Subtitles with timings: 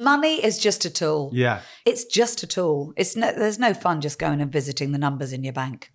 [0.00, 1.30] Money is just a tool.
[1.32, 1.60] Yeah.
[1.84, 2.92] It's just a tool.
[2.96, 5.92] It's no, there's no fun just going and visiting the numbers in your bank.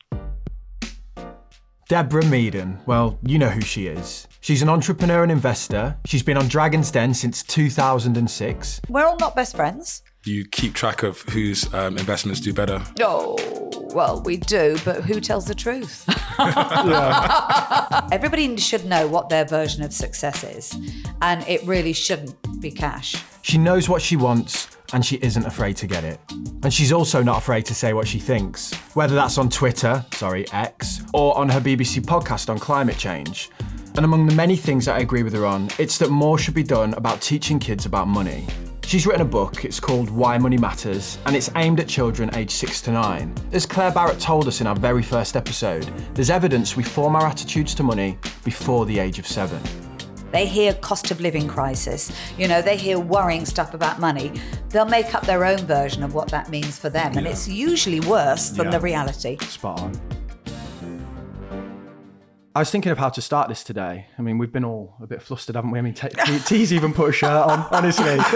[1.90, 4.26] Deborah Meaden, well, you know who she is.
[4.40, 5.98] She's an entrepreneur and investor.
[6.06, 8.80] She's been on Dragon's Den since 2006.
[8.88, 10.02] We're all not best friends.
[10.24, 12.82] You keep track of whose um, investments do better.
[13.02, 13.36] Oh,
[13.94, 16.06] well, we do, but who tells the truth?
[18.14, 20.74] Everybody should know what their version of success is,
[21.22, 23.16] and it really shouldn't be cash.
[23.42, 26.20] She knows what she wants and she isn't afraid to get it.
[26.64, 30.52] And she's also not afraid to say what she thinks, whether that's on Twitter, sorry,
[30.52, 33.50] X, or on her BBC podcast on climate change.
[33.96, 36.54] And among the many things that I agree with her on, it's that more should
[36.54, 38.48] be done about teaching kids about money.
[38.84, 42.52] She's written a book, it's called Why Money Matters, and it's aimed at children aged
[42.52, 43.36] 6 to 9.
[43.52, 45.84] As Claer Barrett told us in our very first episode,
[46.16, 49.60] there's evidence we form our attitudes to money before the age of 7.
[50.32, 54.32] They hear cost of living crisis, you know, they hear worrying stuff about money.
[54.70, 58.00] They'll make up their own version of what that means for them, and it's usually
[58.02, 58.72] worse than Yeah.
[58.72, 59.38] the reality.
[59.40, 60.00] Spot on.
[62.56, 64.08] I was thinking of how to start this today.
[64.18, 65.80] I mean, we've been all a bit flustered, haven't we?
[65.80, 68.18] I mean, T- T- T's even put a shirt on, honestly.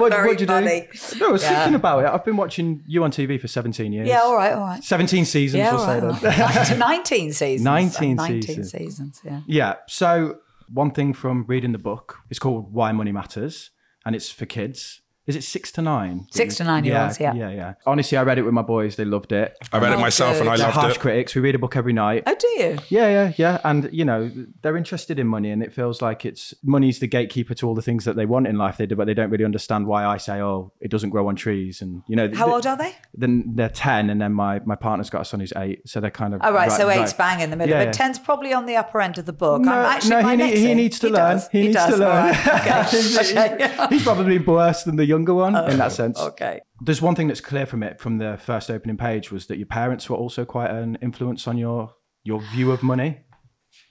[0.00, 0.88] What, Very what'd you funny.
[0.92, 1.18] do?
[1.20, 1.48] No, I was Yeah.
[1.60, 2.08] thinking about it.
[2.10, 4.08] I've been watching you on TV for 17 years.
[4.08, 4.82] Yeah, all right, all right.
[4.84, 6.78] 17 seasons, Yeah, we'll right, right.
[6.78, 7.64] 19 seasons.
[7.64, 8.70] 19 19 seasons.
[8.72, 9.40] seasons, yeah.
[9.46, 9.74] Yeah.
[9.88, 10.38] So
[10.72, 13.70] one thing from reading the book is called Why Money Matters,
[14.06, 14.99] and it's for kids.
[15.30, 16.26] Is it six to nine?
[16.30, 17.32] Six to nine-year-olds, yeah.
[17.34, 17.74] Yeah, yeah.
[17.86, 18.96] Honestly, I read it with my boys.
[18.96, 19.56] They loved it.
[19.72, 20.60] I read it Oh, myself and I good.
[20.60, 21.00] They're loved harsh it.
[21.00, 21.34] critics.
[21.36, 22.24] We read a book every night.
[22.26, 22.78] Oh, do you?
[22.88, 23.60] Yeah, yeah, yeah.
[23.62, 24.30] And, you know,
[24.62, 27.82] they're interested in money and it feels like it's money's the gatekeeper to all the
[27.82, 28.76] things that they want in life.
[28.76, 31.36] They do, but they don't really understand why I say, oh, it doesn't grow on
[31.36, 31.80] trees.
[31.80, 32.94] And, you know, How th- old are they?
[33.14, 35.88] Then they're 10 and then my, my partner's got a son who's eight.
[35.88, 36.40] So they're kind of.
[36.42, 37.70] Oh, right, so right- eight's bang in the middle.
[37.76, 38.08] Yeah, but yeah.
[38.08, 39.62] 10's probably on the upper end of the book.
[39.62, 41.14] No, I'm actually no, my he, need- next he needs to learn.
[41.36, 41.48] does.
[41.48, 41.88] He, needs does.
[41.98, 42.32] to All learn.
[42.32, 42.48] right.
[42.48, 42.90] Okay.
[42.96, 43.86] he's, Okay.
[43.90, 46.18] he's probably worse than the younger one in that sense.
[46.18, 46.60] okay.
[46.80, 49.66] There's one thing that's clear from it, from the first opening page, was that your
[49.66, 53.10] parents were also quite an influence on your your view of money.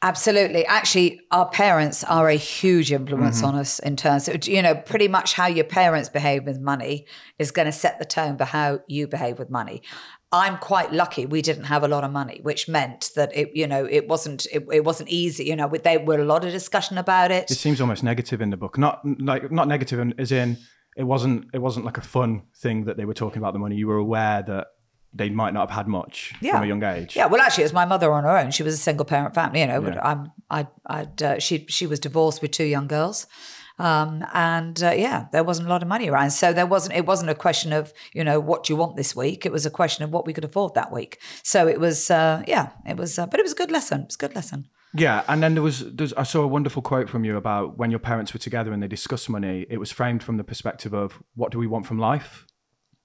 [0.01, 0.65] Absolutely.
[0.65, 3.45] Actually, our parents are a huge influence Mm-hmm.
[3.47, 7.05] on us in terms of, you know, pretty much how your parents behave with money
[7.37, 9.81] is going to set the tone for how you behave with money.
[10.31, 13.67] I'm quite lucky we didn't have a lot of money, which meant that it, you
[13.67, 15.45] know, it wasn't it, it wasn't easy.
[15.45, 17.49] You know, there were a lot of discussion about it.
[17.51, 20.57] It seems almost negative in the book, not like not negative in- as in
[20.99, 23.75] it wasn't it wasn't like a fun thing that they were talking about the money.
[23.75, 24.67] You were aware that
[25.13, 27.15] they might not have had much from a young age.
[27.15, 28.51] Yeah, well, actually, it was my mother on her own.
[28.51, 29.61] She was a single parent family.
[29.61, 29.99] You know, Yeah.
[30.03, 33.25] I'm, I, I'd, uh, she, she was divorced with two young girls,
[33.79, 36.31] um, and uh, yeah, there wasn't a lot of money around.
[36.31, 36.95] So there wasn't.
[36.95, 39.45] It wasn't a question of you know what do you want this week.
[39.45, 41.19] It was a question of what we could afford that week.
[41.43, 43.17] So it was, uh, yeah, it was.
[43.17, 44.01] Uh, but it was a good lesson.
[44.01, 44.67] It was a good lesson.
[44.93, 47.91] Yeah, and then there was there's, I saw a wonderful quote from you about when
[47.91, 49.65] your parents were together and they discussed money.
[49.69, 52.47] It was framed from the perspective of what do we want from life,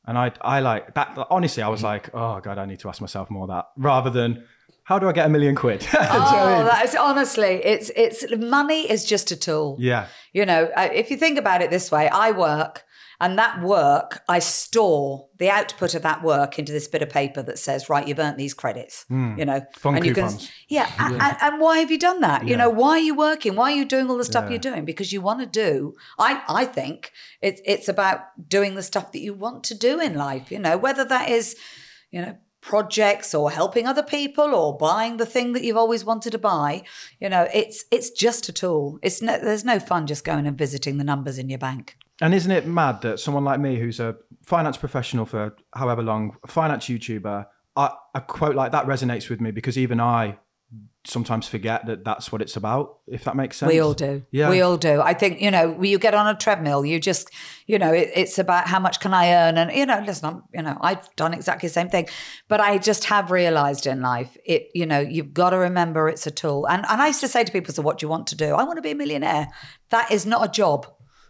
[0.06, 1.18] and I I like that.
[1.30, 1.84] Honestly, I was mm.
[1.84, 4.44] like, oh god, I need to ask myself more of that rather than
[4.84, 5.80] how do I get a million quid?
[5.82, 6.66] Do you know what I Oh, mean?
[6.66, 9.76] that is honestly, it's it's money is just a tool.
[9.78, 12.84] yeah, You know, if you think about it this way, I work
[13.24, 17.42] and that work, I store the output of that work into this bit of paper
[17.42, 19.38] that says, right, you've earned these credits, hmm.
[19.38, 19.64] you know.
[19.78, 20.52] Fun and you can, coupons.
[20.68, 20.90] yeah.
[20.98, 22.46] And, and why have you done that?
[22.46, 23.56] You know, why are you working?
[23.56, 24.50] Why are you doing all the stuff Yeah.
[24.50, 24.84] you're doing?
[24.84, 29.20] Because you want to do, I, I think it's, it's about doing the stuff that
[29.20, 31.56] you want to do in life, you know, whether that is,
[32.10, 36.30] you know, projects or helping other people or buying the thing that you've always wanted
[36.30, 36.82] to buy
[37.20, 40.56] you know it's it's just a tool it's no, there's no fun just going and
[40.56, 44.00] visiting the numbers in your bank and isn't it mad that someone like me, who's
[44.00, 47.44] a finance professional for however long, a finance YouTuber,
[47.76, 50.38] I, a quote like that resonates with me because even I
[51.06, 53.00] sometimes forget that that's what it's about.
[53.06, 53.70] If that makes sense.
[53.70, 54.24] we all do.
[54.30, 54.48] Yeah.
[54.48, 55.02] we all do.
[55.02, 57.30] I think you know when you get on a treadmill you just
[57.66, 59.58] you know it, it's about how much can i earn?
[59.58, 62.08] And you know listen I'm, you know i've done exactly the same thing.
[62.48, 66.26] But i just have realized in life it you know you've got to remember it's
[66.26, 66.66] a tool.
[66.68, 68.54] And and i used to say to people so what do you want to do?
[68.54, 69.48] I want to be a millionaire.
[69.90, 70.86] That is not a job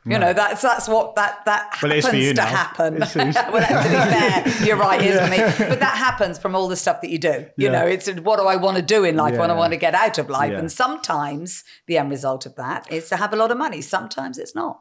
[0.06, 2.46] you know that's that's what that that Well, happens you to now.
[2.46, 2.94] happen.
[3.04, 5.68] Well, to be fair, you're right, isn't it?
[5.70, 7.46] But that happens from all the stuff that you do.
[7.56, 7.72] You Yeah.
[7.72, 9.36] know, it's what do I want to do in life?
[9.38, 10.52] What do I want to get out of life?
[10.52, 10.58] Yeah.
[10.58, 13.80] And sometimes the end result of that is to have a lot of money.
[13.80, 14.80] Sometimes it's not.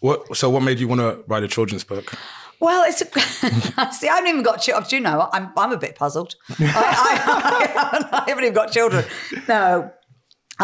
[0.00, 0.36] What?
[0.36, 2.12] So, what made you want to write a children's book?
[2.60, 3.06] Well, it's a,
[3.92, 4.08] see.
[4.08, 4.86] I haven't even got children.
[4.88, 5.28] Do you know?
[5.32, 6.34] I'm I'm a bit puzzled.
[6.58, 9.04] I, I, I haven't even got children.
[9.48, 9.90] No,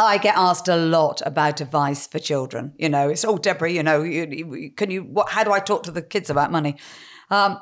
[0.05, 2.75] I get asked a lot about advice for children.
[2.77, 3.71] You know, it's oh Deborah.
[3.71, 5.03] You know, you, you, can you?
[5.03, 5.31] What?
[5.31, 6.77] How do I talk to the kids about money?
[7.31, 7.59] Um,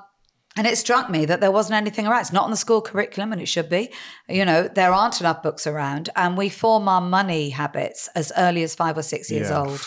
[0.57, 2.21] and it struck me that there wasn't anything around.
[2.21, 3.91] It's not on the school curriculum, and it should be.
[4.29, 8.63] You know, there aren't enough books around, and we form our money habits as early
[8.63, 9.63] as five or six years Yeah.
[9.63, 9.81] old.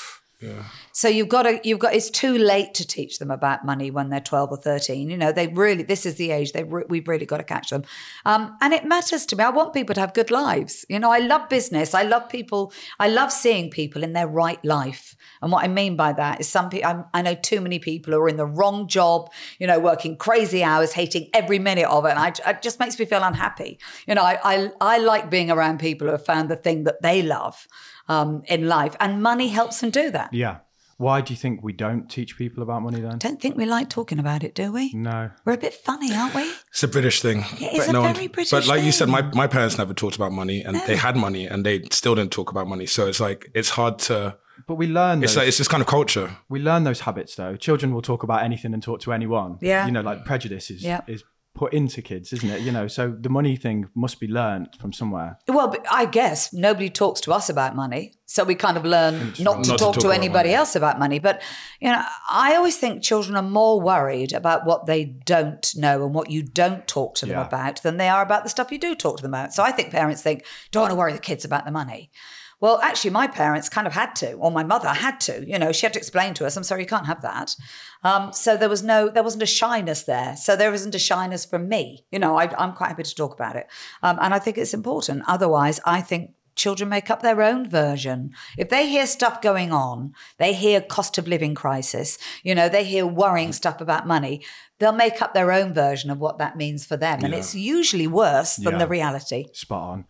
[0.92, 4.10] So you've got to, you've got, it's too late to teach them about money when
[4.10, 5.10] they're 12 or 13.
[5.10, 7.72] You know, they really, this is the age they re- we've really got to catch
[7.72, 7.84] them.
[8.26, 9.44] Um, and it matters to me.
[9.44, 10.86] I want people to have good lives.
[10.90, 11.94] You know, I love business.
[11.94, 12.72] I love people.
[13.00, 15.16] I love seeing people in their right life.
[15.42, 18.20] And what I mean by that is some people, I know too many people who
[18.20, 22.10] are in the wrong job, you know, working crazy hours, hating every minute of it.
[22.10, 23.80] And I, it just makes me feel unhappy.
[24.08, 27.02] You know, I, I, I like being around people who have found the thing that
[27.02, 27.68] they love
[28.08, 28.96] um, in life.
[29.00, 30.34] And money helps them do that.
[30.34, 30.58] Yeah.
[31.00, 33.20] Why do you think we don't teach people about money then?
[33.20, 34.92] Don't think we like talking about it, do we?
[34.94, 35.30] No.
[35.46, 36.52] We're a bit funny, aren't we?
[36.72, 37.46] It's a British thing.
[37.62, 40.32] It is a very British But like you said, my, my parents never talked about
[40.32, 42.88] money and they had money and they still didn't talk about money.
[42.88, 45.82] So it's like, it's hard to, But we learn it's those, like, it's this kind
[45.82, 46.36] of culture.
[46.50, 47.56] we learn those habits though.
[47.56, 49.60] Children will talk about anything and talk to anyone.
[49.62, 49.86] Yeah.
[49.86, 51.02] You know, like prejudice is Yeah.
[51.06, 51.24] is
[51.58, 52.62] put into kids, isn't it?
[52.62, 55.40] You know, so the money thing must be learned from somewhere.
[55.48, 58.14] Well, I guess nobody talks to us about money.
[58.26, 60.54] So we kind of learn not to Not to talk talk to anybody money.
[60.56, 61.18] else about money.
[61.20, 61.42] But,
[61.80, 66.14] you know, I always think children are more worried about what they don't know and
[66.14, 67.48] what you don't talk to them Yeah.
[67.48, 69.54] about than they are about the stuff you do talk to them about.
[69.54, 72.12] So I think parents think, don't want to worry the kids about the money.
[72.60, 75.44] Well, actually, my parents kind of had to, or my mother had to.
[75.48, 77.56] You know, she had to explain to us, "I'm sorry, you can't have that."
[78.04, 80.36] Um, so there was no, there wasn't a shyness there.
[80.38, 82.06] So there isn't a shyness from me.
[82.12, 83.68] You know, I, I'm quite happy to talk about it,
[84.02, 85.24] um, and I think it's important.
[85.28, 88.32] Otherwise, I think children make up their own version.
[88.58, 92.18] If they hear stuff going on, they hear cost of living crisis.
[92.42, 94.44] You know, they hear worrying stuff about money.
[94.80, 98.08] They'll make up their own version of what that means for them, and it's usually
[98.08, 98.80] worse than Yeah.
[98.80, 99.46] the reality.
[99.54, 100.06] Spot on.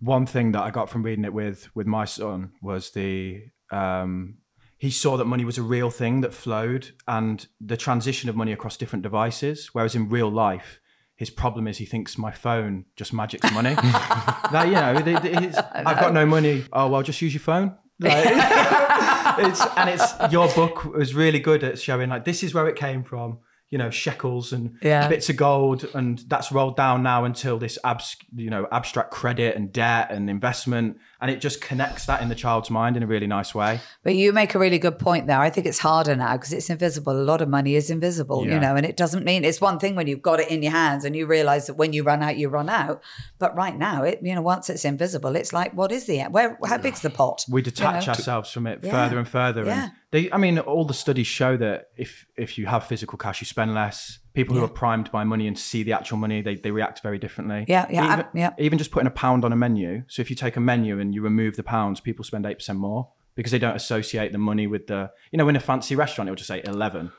[0.00, 4.38] One thing that I got from reading it with with my son was the um,
[4.76, 8.52] he saw that money was a real thing that flowed and the transition of money
[8.52, 9.70] across different devices.
[9.72, 10.80] Whereas in real life,
[11.16, 13.74] his problem is he thinks my phone just magics money.
[14.52, 16.64] that you know, the- the- it's- I've got no money.
[16.72, 17.76] Oh well, just use your phone.
[18.00, 18.12] Like,
[19.38, 22.76] it's and it's your book was really good at showing like this is where it
[22.76, 23.38] came from.
[23.70, 25.08] You know, shekels and Yeah.
[25.08, 29.56] bits of gold, and that's rolled down now until this abs, you know, abstract credit
[29.56, 33.06] and debt and investment, and it just connects that in the child's mind in a
[33.06, 33.80] really nice way.
[34.02, 35.38] But you make a really good point there.
[35.38, 37.12] I think it's harder now because it's invisible.
[37.12, 39.94] A lot of money is invisible, you know, and it doesn't mean it's one thing
[39.94, 42.38] when you've got it in your hands and you realize that when you run out,
[42.38, 43.02] you run out.
[43.38, 46.56] But right now, it you know, once it's invisible, it's like, what is the where?
[46.64, 47.44] How big's the pot?
[47.50, 48.12] we detach know?
[48.14, 48.90] ourselves from it Yeah.
[48.92, 49.64] further and further.
[49.66, 49.82] Yeah.
[49.82, 53.40] And they, I mean, all the studies show that if if you have physical cash,
[53.40, 54.18] you spend less.
[54.34, 57.18] People who are primed by money and see the actual money, they, they react very
[57.18, 57.64] differently.
[57.66, 58.50] Yeah, yeah, Even, I- yeah.
[58.58, 60.04] Even just putting a pound on a menu.
[60.06, 62.78] So if you take a menu and you remove the pounds, people spend eight percent
[62.78, 65.10] more because they don't associate the money with the.
[65.32, 67.10] You know, in a fancy restaurant, it'll just say eleven.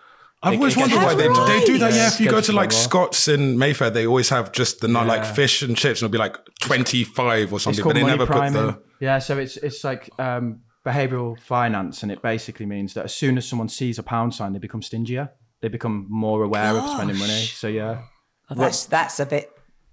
[0.41, 1.47] I've always it wondered why they, right.
[1.59, 1.93] they do that.
[1.93, 2.79] Yeah, if you Gets go to like well.
[2.79, 6.13] Scott's in Mayfair, they always have just the not like fish and chips, and it'll
[6.13, 8.65] be like twenty five or It's something, but called they money never put priming.
[8.67, 8.81] the.
[9.01, 13.37] Yeah, so it's it's like um, behavioral finance, and it basically means that as soon
[13.37, 15.29] as someone sees a pound sign, they become stingier.
[15.61, 17.41] They become more aware of spending money.
[17.61, 18.03] So yeah,
[18.49, 19.51] Well, that's that's a bit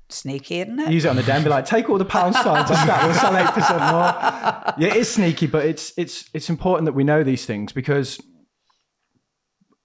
[0.08, 0.92] sneaky, isn't it?
[0.92, 1.42] use it on the den.
[1.42, 3.04] Be like, take all the pound signs off that.
[3.04, 4.74] We'll sell eight percent more.
[4.78, 8.20] Yeah, it is sneaky, but it's it's it's important that we know these things because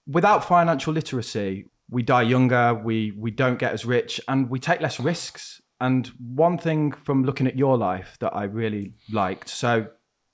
[0.06, 2.74] without financial literacy, we die younger.
[2.74, 5.60] We we don't get as rich, and we take less risks.
[5.80, 9.88] And one thing from looking at your life that I really liked, so.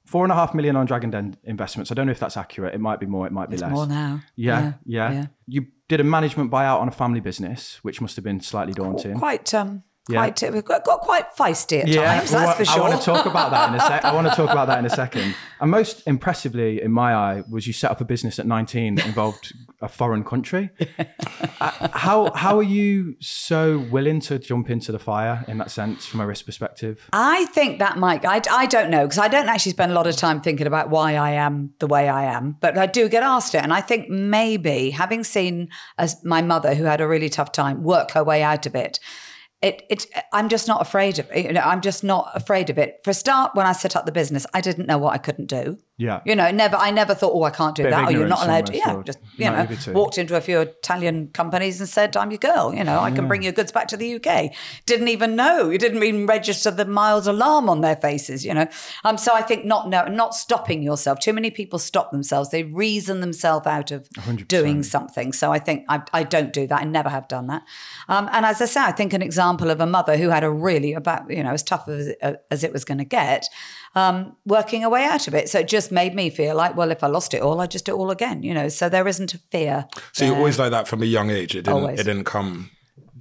[0.09, 1.91] Four and a half million on Dragon Den investments.
[1.91, 2.75] I don't know if that's accurate.
[2.75, 3.27] It might be more.
[3.27, 3.73] It might be It's less.
[3.73, 4.23] more now.
[4.37, 5.27] Yeah, yeah, yeah.
[5.47, 9.19] You did a management buyout on a family business, which must have been slightly daunting.
[9.19, 10.31] Quite um, Yeah.
[10.31, 12.33] quite we've got, got quite feisty at times.
[12.33, 12.83] well, that's for sure.
[12.83, 14.05] I want to talk about that in a sec.
[14.05, 15.35] I want to talk about that in a second.
[15.61, 19.07] And most impressively, in my eye, was you set up a business at 19 that
[19.07, 20.71] involved a foreign country.
[21.61, 26.07] Uh, how how are you so willing to jump into the fire in that sense,
[26.07, 27.09] from a risk perspective?
[27.13, 30.07] I think that might, I, I don't know, because I don't actually spend a lot
[30.07, 33.25] of time thinking about why I am the way I am, but I do get
[33.25, 33.65] asked it.
[33.65, 37.83] And I think maybe having seen as my mother, who had a really tough time,
[37.83, 39.01] work her way out of it,
[39.61, 41.29] it, it, I'm just not afraid of.
[41.35, 43.01] You know, I'm just not afraid of it.
[43.05, 45.47] For a start, when I set up the business, I didn't know what I couldn't
[45.47, 45.79] do.
[45.99, 46.21] Yeah.
[46.25, 46.77] You know, never.
[46.77, 48.07] I never thought, oh, I can't do Bit that.
[48.07, 48.77] Oh, you're not allowed to.
[48.77, 52.73] Yeah, just you know, walked into a few Italian companies and said, "I'm your girl."
[52.73, 54.53] You know, I can bring your goods back to the UK.
[54.87, 55.71] Didn't even know.
[55.71, 58.45] You didn't even register the miles alarm on their faces.
[58.45, 58.69] You know,
[59.05, 59.19] um.
[59.19, 61.19] So I think not no, not stopping yourself.
[61.19, 62.51] Too many people stop themselves.
[62.51, 64.09] They reason themselves out of
[64.47, 65.33] doing something.
[65.33, 66.81] So I think I, I don't do that.
[66.81, 67.65] I never have done that.
[68.09, 68.29] Um.
[68.31, 70.93] And as I say, I think an example of a mother who had a really
[70.93, 72.15] about you know as tough as
[72.53, 73.49] as it was going to get
[73.99, 75.49] um, working a way out of it.
[75.49, 77.85] So it just made me feel like, well, if I lost it all, I'd just
[77.87, 78.69] do it all again, you know.
[78.69, 79.87] So there isn't a fear.
[80.13, 81.53] So you're always like that from a young age.
[81.55, 81.75] It didn't.
[81.83, 82.01] Always.
[82.01, 82.71] It didn't come.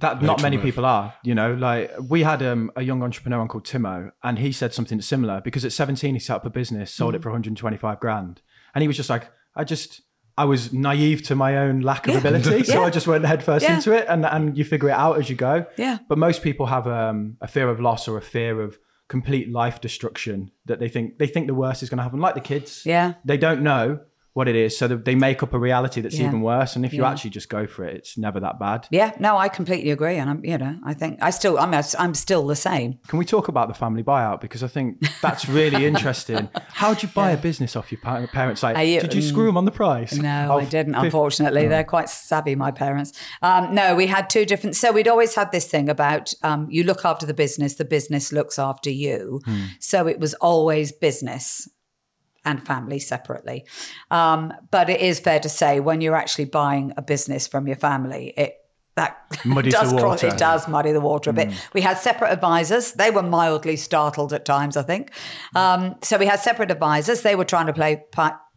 [0.04, 3.66] that not many people are you know like we had um, a young entrepreneur called
[3.66, 7.14] timo and he said something similar because at 17 he set up a business sold
[7.14, 7.16] Mm.
[7.16, 8.40] it for 125 grand
[8.74, 9.24] And he was just like,
[9.56, 9.90] I just,
[10.36, 12.20] I was naive to my own lack of Yeah.
[12.20, 12.62] ability.
[12.70, 12.86] So Yeah.
[12.86, 13.74] I just went headfirst Yeah.
[13.76, 15.54] into it and, and you figure it out as you go.
[15.76, 15.98] Yeah.
[16.08, 18.78] But most people have um, a fear of loss or a fear of
[19.08, 22.20] complete life destruction that they think they think the worst is going to happen.
[22.20, 23.14] Like the kids, Yeah.
[23.24, 24.00] they don't know
[24.38, 26.28] what it is, so they make up a reality that's Yeah.
[26.28, 26.76] even worse.
[26.76, 28.86] And if you actually just go for it, it's never that bad.
[28.90, 32.14] Yeah, no, I completely agree, and I'm, you know, I think I still, I'm, I'm
[32.14, 32.98] still the same.
[33.08, 34.88] Can we talk about the family buyout because I think
[35.20, 36.48] that's really interesting.
[36.80, 38.62] How would you buy a business off your pa- parents?
[38.62, 40.14] Like, you- did you screw them on the price?
[40.16, 40.94] No, I didn't.
[40.94, 42.54] Unfortunately, they're quite savvy.
[42.54, 43.12] My parents.
[43.42, 44.76] Um, no, we had two different.
[44.76, 48.32] So we'd always had this thing about um, you look after the business, the business
[48.32, 49.40] looks after you.
[49.80, 51.68] So it was always business
[52.48, 53.64] and family separately.
[54.10, 57.76] Um, but it is fair to say when you're actually buying a business from your
[57.76, 58.54] family, it
[58.96, 61.50] that Muddies does the cross, it does muddy the water a bit.
[61.72, 62.94] We had separate advisors.
[62.94, 65.12] They were mildly startled at times, I think.
[65.54, 67.22] Um, so we had separate advisors.
[67.22, 68.04] They were trying to play.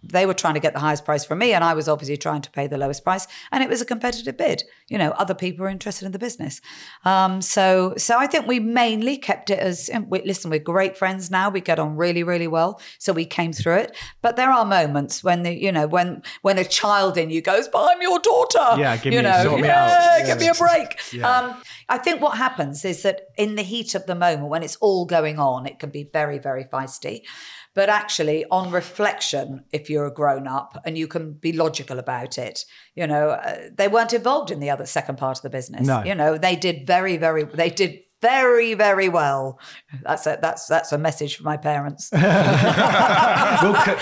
[0.04, 2.42] They were trying to get the highest price from me, and I was obviously trying
[2.42, 3.28] to pay the lowest price.
[3.52, 4.64] And it was a competitive bid.
[4.90, 6.60] You know, other people were interested in the business.
[7.06, 9.90] Um, so, so I think we mainly kept it as.
[10.08, 11.50] we, listen, we're great friends now.
[11.50, 12.82] We get on really, really well.
[13.00, 13.96] So we came through it.
[14.22, 17.68] But there are moments when the, you know, when when a child in you goes,
[17.68, 20.26] "But I'm your daughter." Yeah, give you me- know, me yeah, out.
[20.26, 21.00] give me a break.
[21.14, 21.30] Yeah.
[21.30, 24.78] Um, I think what happens is that in the heat of the moment, when it's
[24.78, 27.24] all going on, it can be very, very feisty.
[27.74, 32.38] But actually, on reflection, if you're a grown up and you can be logical about
[32.38, 35.88] it, you know, uh, they weren't involved in the other second part of the business.
[35.88, 36.04] No.
[36.04, 39.58] You know, they did very, very, they did very, very well.
[40.04, 42.10] That's a, that's that's a message for my parents.
[42.12, 42.22] we'll,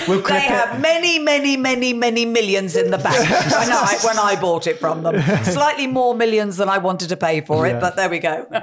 [0.07, 0.41] we'll They it.
[0.43, 4.77] have many, many, many, many millions in the bank when I, when I bought it
[4.79, 5.21] from them.
[5.43, 7.79] Slightly more millions than I wanted to pay for it, Yeah.
[7.79, 8.45] but there we go.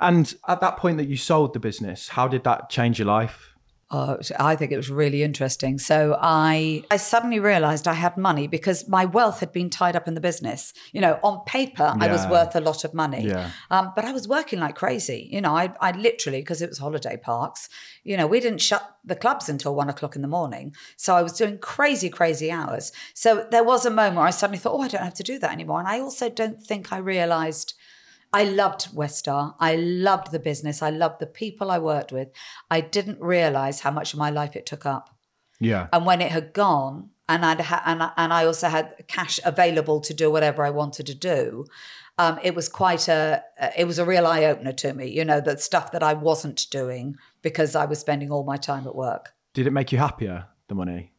[0.00, 3.51] And at that point that you sold the business, how did that change your life?
[3.92, 5.78] Uh, I think it was really interesting.
[5.78, 10.08] So I, I suddenly realized I had money because my wealth had been tied up
[10.08, 10.72] in the business.
[10.92, 13.26] You know, on paper, I was worth a lot of money.
[13.26, 13.50] Yeah.
[13.70, 15.28] Um, but I was working like crazy.
[15.30, 17.68] You know, I, I literally, because it was holiday parks,
[18.02, 20.74] you know, we didn't shut the clubs until one o'clock in the morning.
[20.96, 22.92] So I was doing crazy, crazy hours.
[23.12, 25.38] So there was a moment where I suddenly thought, oh, I don't have to do
[25.40, 25.80] that anymore.
[25.80, 27.74] And I also don't think I realized
[28.32, 29.54] I loved Weststar.
[29.60, 30.82] I loved the business.
[30.82, 32.28] I loved the people I worked with.
[32.70, 35.10] I didn't realize how much of my life it took up.
[35.60, 35.88] Yeah.
[35.92, 39.38] And when it had gone, and I'd ha- and, I- and I also had cash
[39.44, 41.66] available to do whatever I wanted to do.
[42.18, 43.42] Um, it was quite a
[43.76, 45.06] it was a real eye opener to me.
[45.08, 48.86] You know, the stuff that I wasn't doing because I was spending all my time
[48.86, 49.32] at work.
[49.54, 51.11] Did it make you happier, the money?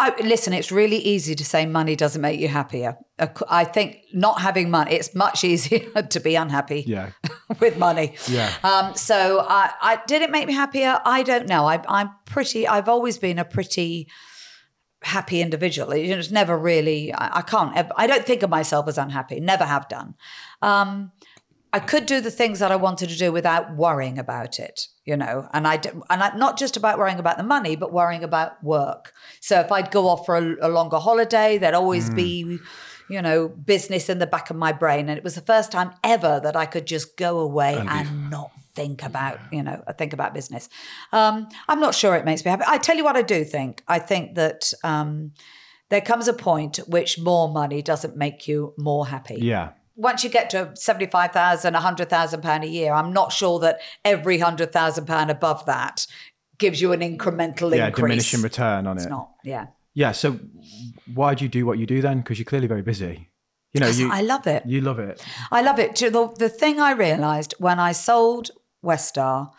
[0.00, 2.96] I, listen, it's really easy to say money doesn't make you happier.
[3.48, 7.10] I think not having money, it's much easier to be unhappy Yeah.
[7.60, 8.14] with money.
[8.28, 8.52] Yeah.
[8.64, 11.00] Um, so I, I did it make me happier?
[11.04, 11.66] I don't know.
[11.66, 12.66] I, I'm pretty.
[12.66, 14.08] I've always been a pretty
[15.02, 15.92] happy individual.
[15.92, 17.12] It's never really.
[17.12, 17.72] I, I can't.
[17.96, 19.40] I don't think of myself as unhappy.
[19.40, 20.14] Never have done.
[20.62, 21.12] Um,
[21.72, 25.16] I could do the things that I wanted to do without worrying about it, you
[25.16, 25.48] know.
[25.52, 29.12] And I and I, not just about worrying about the money, but worrying about work.
[29.40, 32.58] So if I'd go off for a, a longer holiday, there'd always be,
[33.08, 35.08] you know, business in the back of my brain.
[35.08, 38.50] And it was the first time ever that I could just go away and, not
[38.74, 40.68] think about, you know, think about business.
[41.12, 42.64] Um, I'm not sure it makes me happy.
[42.66, 43.82] I tell you what, I do think.
[43.86, 44.72] I think that.
[44.82, 45.32] Um,
[45.90, 49.70] there comes a point which more money doesn't make you more happy Yeah.
[50.00, 55.04] Once you get to 75,000, 100,000 pound a year, I'm not sure that every 100,000
[55.06, 56.06] pound above that
[56.58, 57.86] gives you an incremental Yeah.
[57.88, 58.02] increase.
[58.04, 59.10] Diminishing return on It's it.
[59.10, 59.66] not, yeah.
[59.94, 60.12] Yeah.
[60.12, 60.38] So
[61.14, 62.20] why do you do what you do then?
[62.20, 63.28] Because you're clearly very busy.
[63.72, 64.64] You know, you, I love it.
[64.66, 65.22] you love it.
[65.52, 65.94] I love it.
[65.96, 68.50] The, the thing I realized when I sold
[68.84, 69.50] Weststar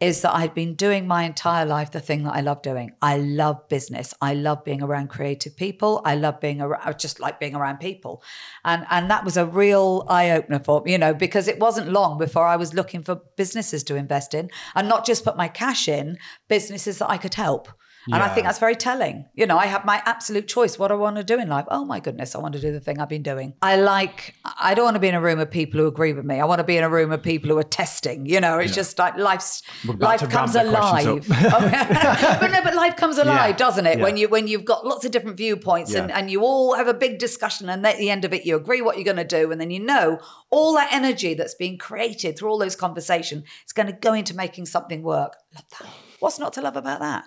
[0.00, 2.92] is that I'd been doing my entire life the thing that I love doing.
[3.02, 4.14] I love business.
[4.20, 6.00] I love being around creative people.
[6.04, 8.22] I love being around, I just like being around people.
[8.64, 11.90] And, and that was a real eye opener for me, you know, because it wasn't
[11.90, 15.48] long before I was looking for businesses to invest in and not just put my
[15.48, 17.68] cash in, businesses that I could help.
[18.14, 19.26] And I think that's very telling.
[19.34, 20.78] You know, I have my absolute choice.
[20.78, 21.66] What I want to do in life?
[21.70, 23.54] Oh my goodness, I want to do the thing I've been doing.
[23.62, 26.24] I like, I don't want to be in a room of people who agree with
[26.24, 26.40] me.
[26.40, 28.26] I want to be in a room of people who are testing.
[28.26, 31.52] You know, it's just like life's life comes ramp the questions alive.
[31.60, 33.56] Oh, but no, but life comes alive, Yeah.
[33.56, 33.98] doesn't it?
[33.98, 34.04] Yeah.
[34.04, 36.94] When you when you've got lots of different viewpoints and, and you all have a
[36.94, 39.50] big discussion and at the end of it you agree what you're going to do
[39.50, 40.18] and then you know
[40.50, 44.34] all that energy that's being created through all those conversations is going to go into
[44.34, 45.34] making something work.
[45.54, 45.88] Love that.
[46.20, 47.24] What's not to love about that?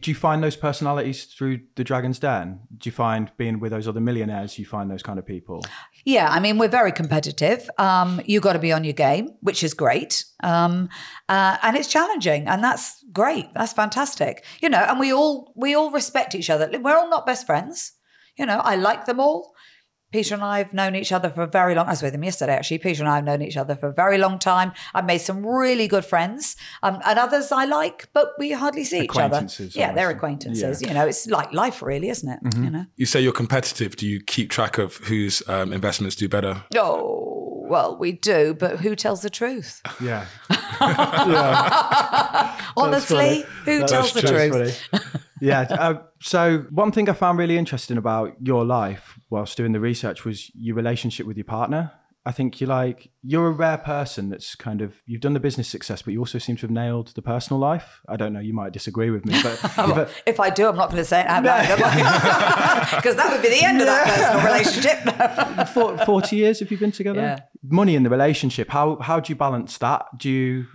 [0.00, 2.60] Do you find those personalities through the Dragon's Den?
[2.78, 5.62] Do you find being with those other millionaires, you find those kind of people?
[6.04, 7.68] Yeah, I mean, we're very competitive.
[7.76, 10.24] Um, you got to be on your game, which is great.
[10.42, 10.88] Um,
[11.28, 13.52] uh, and it's challenging, and that's great.
[13.54, 14.44] That's fantastic.
[14.62, 16.70] You know, and we all we all respect each other.
[16.80, 17.92] We're all not best friends.
[18.36, 19.54] You know, I like them all.
[20.10, 21.86] Peter and I have known each other for a very long.
[21.86, 22.78] I was with him yesterday, actually.
[22.78, 24.72] Peter and I have known each other for a very long time.
[24.92, 29.02] I've made some really good friends, um, and others I like, but we hardly see
[29.04, 29.26] each other.
[29.26, 30.82] Acquaintances, Yeah, they're acquaintances.
[30.82, 30.88] Yeah.
[30.88, 32.40] You know, it's like life, really, isn't it?
[32.56, 32.86] You know.
[32.96, 33.96] You say you're competitive.
[33.96, 36.64] Do you keep track of whose um, investments do better?
[36.76, 37.28] Oh
[37.68, 39.80] well, we do, but who tells the truth?
[40.00, 40.26] Yeah.
[42.76, 44.88] Honestly, who tells the truth?
[45.40, 45.60] yeah.
[45.70, 50.24] Uh, so one thing I found really interesting about your life whilst doing the research
[50.24, 51.92] was your relationship with your partner.
[52.26, 55.68] I think you're like you're a rare person that's kind of you've done the business
[55.68, 58.02] success, but you also seem to have nailed the personal life.
[58.10, 60.90] I don't know, you might disagree with me, but, but If I do, I'm not
[60.90, 61.66] going to say it out loud,
[62.96, 65.68] because that would be the end of that personal relationship.
[65.74, 67.20] for- 40 years have you been together?
[67.20, 67.38] Yeah.
[67.62, 70.04] Money in the relationship, how how do you balance that?
[70.18, 70.66] Do you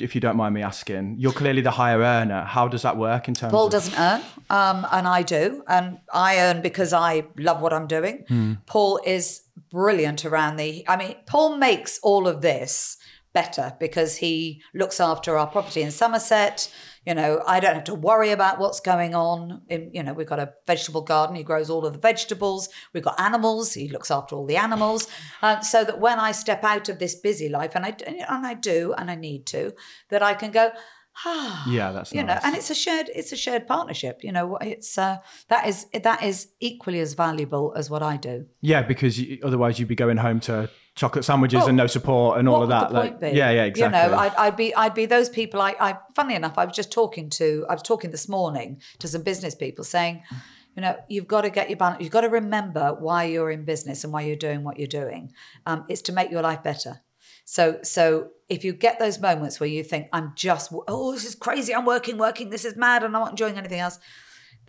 [0.00, 2.44] if you don't mind me asking, you're clearly the higher earner.
[2.44, 5.98] How does that work in terms Paul of doesn't earn, um, and I do, and
[6.12, 8.24] I earn because I love what I'm doing.
[8.28, 8.54] Hmm.
[8.66, 10.84] Paul is brilliant around the.
[10.88, 12.96] I mean, Paul makes all of this
[13.32, 16.72] better because he looks after our property in Somerset.
[17.06, 19.62] You know, I don't have to worry about what's going on.
[19.68, 21.36] In, you know, we've got a vegetable garden.
[21.36, 22.68] He grows all of the vegetables.
[22.92, 23.74] We've got animals.
[23.74, 25.08] He looks after all the animals.
[25.42, 28.54] Uh, so that when I step out of this busy life, and I and I
[28.54, 29.74] do, and I need to,
[30.10, 30.70] that I can go.
[31.24, 34.22] Ah, Yeah, that's you know, and it's a shared it's a shared partnership.
[34.22, 35.16] You know, it's uh,
[35.48, 38.46] that is that is equally as valuable as what I do.
[38.60, 42.38] Yeah, because you, otherwise you'd be going home to chocolate sandwiches Well, and no support
[42.38, 42.92] and all of that.
[42.92, 44.00] like, yeah, yeah, exactly.
[44.00, 45.60] You know, I'd, I'd be I'd be those people.
[45.60, 49.08] I, I, funnily enough, I was just talking to I was talking this morning to
[49.08, 50.22] some business people saying,
[50.74, 52.02] you know, you've got to get your balance.
[52.02, 55.32] You've got to remember why you're in business and why you're doing what you're doing.
[55.64, 57.00] Um, it's to make your life better.
[57.44, 61.34] So so if you get those moments where you think I'm just oh this is
[61.34, 63.98] crazy, I'm working, working, this is mad, and I'm not enjoying anything else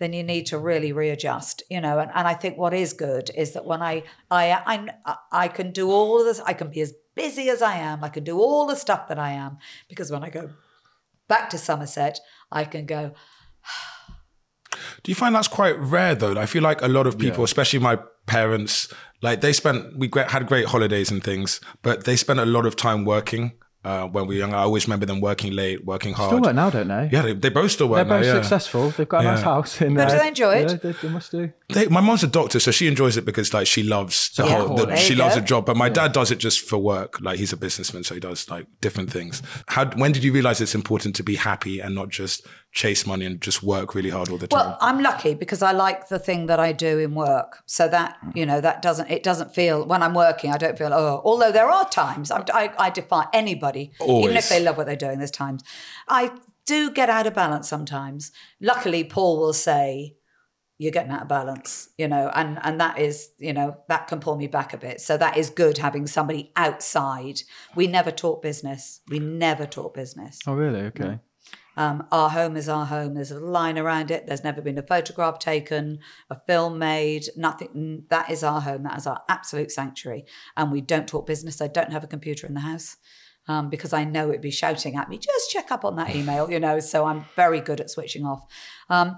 [0.00, 3.30] then you need to really readjust you know and, and i think what is good
[3.36, 6.80] is that when I, I i i can do all of this i can be
[6.80, 10.10] as busy as i am i can do all the stuff that i am because
[10.10, 10.50] when i go
[11.28, 12.18] back to somerset
[12.50, 13.12] i can go
[15.02, 16.38] Do you find that's quite rare though?
[16.38, 20.46] I feel like a lot of people, especially my parents, like they spent we had
[20.46, 23.52] great holidays and things, but they spent a lot of time working
[23.84, 24.52] uh, when we were young.
[24.54, 26.30] I always remember them working late, working hard.
[26.30, 27.08] Still work now, don't they?
[27.12, 28.32] Yeah, they, they both still work They're work now.
[28.32, 28.42] both Yeah.
[28.42, 28.90] successful.
[28.90, 29.44] They've got a nice Yeah.
[29.44, 29.80] house.
[29.80, 30.70] In, But do they enjoy it?
[30.70, 31.52] Yeah, they, they must do.
[31.70, 34.66] They, my mom's a doctor, so she enjoys it because like she loves the Yeah,
[34.66, 34.76] whole.
[34.76, 35.40] The, there she you loves go.
[35.40, 37.20] the job, but my dad does it just for work.
[37.20, 39.42] Like he's a businessman, so he does like different things.
[39.68, 39.86] How?
[39.90, 43.40] When did you realize it's important to be happy and not just chase money and
[43.40, 44.60] just work really hard all the time?
[44.60, 47.62] well i'm lucky because i like the thing that i do in work.
[47.66, 48.36] So that mm.
[48.36, 51.50] you know that doesn't it doesn't feel when i'm working i don't feel oh although
[51.50, 55.18] there are times I'm, I, I defy anybody even if they love what they're doing
[55.18, 55.64] there's times.
[56.08, 56.32] I
[56.66, 58.30] do get out of balance sometimes.
[58.60, 60.16] Luckily paul will say
[60.78, 64.20] you're getting out of balance you know and and that is you know that can
[64.20, 65.00] pull me back a bit.
[65.00, 67.42] So that is good having somebody outside.
[67.74, 69.00] We never talk business.
[69.08, 70.38] We never talk business.
[70.46, 70.82] Oh, really?
[70.82, 71.04] Okay.
[71.04, 71.20] Mm.
[71.76, 73.14] Um, our home is our home.
[73.14, 74.26] There's a line around it.
[74.26, 78.04] There's never been a photograph taken, a film made, nothing.
[78.10, 78.82] That is our home.
[78.82, 80.24] That is our absolute sanctuary.
[80.56, 81.60] And we don't talk business.
[81.60, 82.96] I don't have a computer in the house
[83.48, 86.50] um, because I know it'd be shouting at me, just check up on that email,
[86.50, 86.80] you know.
[86.80, 88.44] So I'm very good at switching off.
[88.88, 89.16] Um,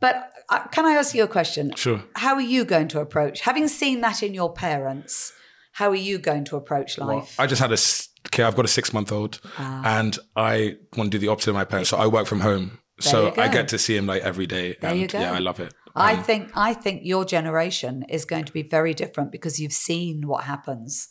[0.00, 1.74] but uh, can I ask you a question?
[1.76, 2.02] Sure.
[2.16, 5.32] How are you going to approach, having seen that in your parents,
[5.72, 7.38] how are you going to approach life?
[7.38, 8.44] I just had a s- kid.
[8.44, 11.64] I've got a six month old, and I want to do the opposite of my
[11.64, 11.90] parents.
[11.90, 13.32] So I work from home, so.
[13.36, 14.76] I get to see him like every day.
[14.80, 15.20] There and you go.
[15.20, 15.72] Yeah, I love it.
[15.96, 19.72] I Um, think I think your generation is going to be very different because you've
[19.72, 21.08] seen what happens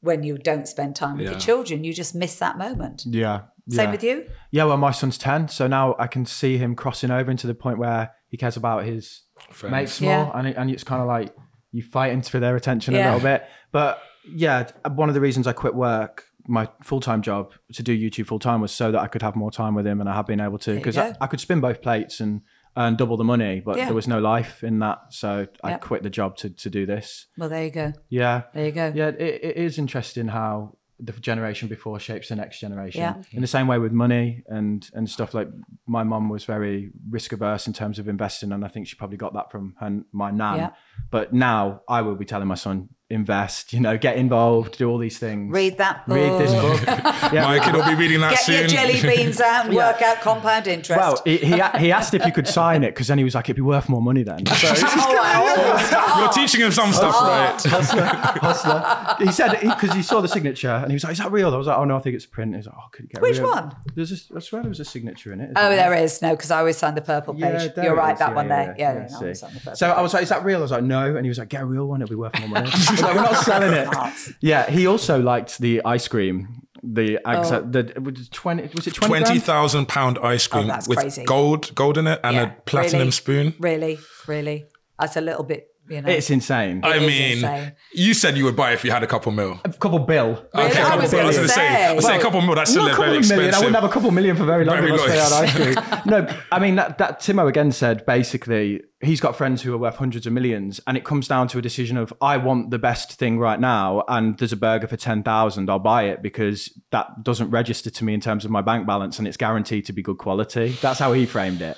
[0.00, 1.32] when you don't spend time with Yeah.
[1.32, 1.84] your children.
[1.84, 3.02] You just miss that moment.
[3.06, 3.42] Yeah.
[3.68, 3.90] Same yeah.
[3.90, 4.24] with you.
[4.52, 7.54] Yeah, well, my son's 10, so now I can see him crossing over into the
[7.54, 9.72] point where he cares about his Friends.
[9.72, 10.24] mates Yeah.
[10.24, 11.34] more, and, it, and it's kind of like
[11.76, 13.44] you fighting for their attention a little bit.
[13.72, 17.96] But yeah, one of the reasons I quit work, my full time job to do
[17.96, 20.14] YouTube full time, was so that I could have more time with him, and I
[20.14, 20.96] have been able to because.
[20.96, 22.42] I, I could spin both plates and
[22.78, 23.86] earn double the money, but Yeah.
[23.86, 25.80] there was no life in that, so I Yep.
[25.80, 27.26] quit the job to to do this.
[27.38, 27.92] Well, there you go.
[28.08, 28.92] Yeah, There you go.
[28.94, 33.00] yeah, it, it is interesting how the generation before shapes the next generation.
[33.00, 33.22] Yeah.
[33.32, 35.48] In the same way with money and and stuff like
[35.86, 39.18] my mom was very risk averse in terms of investing, and I think she probably
[39.18, 40.56] got that from her my nan.
[40.56, 40.70] Yeah.
[41.10, 44.98] But now I will be telling my son invest, you know, get involved, do all
[44.98, 45.52] these things.
[45.52, 46.16] Read that book.
[46.16, 46.86] Read this book.
[47.32, 47.44] yeah.
[47.44, 48.58] My kid will be reading that Get soon.
[48.60, 50.98] your jelly beans out and work out compound interest.
[50.98, 53.46] Well, he, he he asked if you could sign it because then he was like,
[53.46, 54.44] it'd be worth more money then.
[54.46, 56.16] So, oh.
[56.20, 57.28] You're teaching him some stuff, oh.
[57.28, 57.62] right?
[57.62, 59.24] hustler.
[59.24, 61.56] He said because he, saw the signature and he was like, "Is that real?" I
[61.56, 63.08] was like, "Oh no, I think it's a print." He was like, "Oh, could you
[63.08, 63.76] get Which real-" one?
[63.94, 65.50] There's a, I swear there was a signature in it.
[65.56, 67.74] Oh, there is no, because I always sign the purple page.
[67.74, 68.18] there You're right, is.
[68.18, 68.74] that Yeah, one yeah, there.
[68.78, 70.44] Yeah, yeah, yeah, no, I always sign the purple So I was like, "Is that
[70.44, 72.16] real?" I was like, "No," and he was like, "Get a real one; it'll be
[72.16, 72.70] worth more money."
[73.02, 76.62] I was like, "We're not selling it." Yeah, he also liked the ice cream.
[76.82, 77.60] The Oh.
[77.62, 79.42] the was twenty was it twenty Twenty grand?
[79.42, 81.24] thousand pound ice oh, cream Oh, with crazy.
[81.24, 83.54] gold, gold in it, and Yeah, a platinum really, spoon.
[83.58, 84.66] Really, really.
[85.00, 86.08] That's a little bit, you know.
[86.10, 86.80] It's insane.
[86.84, 87.72] I It is mean, insane.
[87.94, 89.60] you said you would buy it if you had a couple mil.
[89.64, 90.44] a couple bill.
[90.54, 91.20] Okay, I a couple was mil.
[91.20, 92.10] I was gonna gonna say, I was say.
[92.12, 92.54] say a couple mil.
[92.54, 93.44] That's still Not a a couple very of million.
[93.44, 93.60] I expensive.
[93.66, 95.36] wouldn't have a couple of million for very long Very if I stay low.
[95.36, 96.00] on ice cream.
[96.06, 99.96] no, I mean that, that Timo again said basically he's got friends who are worth
[99.96, 103.12] hundreds of millions, and it comes down to a decision of I want the best
[103.12, 107.22] thing right now, and there's a burger for ten thousand, I'll buy it because that
[107.22, 110.02] doesn't register to me in terms of my bank balance, and it's guaranteed to be
[110.02, 110.76] good quality.
[110.80, 111.76] That's how he framed it.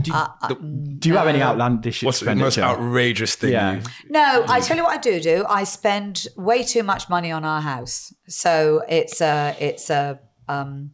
[0.00, 3.52] Do, uh, uh, do you have any outlandish What's the most outrageous thing?
[3.52, 3.74] Yeah.
[3.74, 4.66] you've- No, I mm.
[4.66, 5.44] tell you what I do do.
[5.48, 8.14] I spend way too much money on our house.
[8.28, 10.92] So it's a it's a um,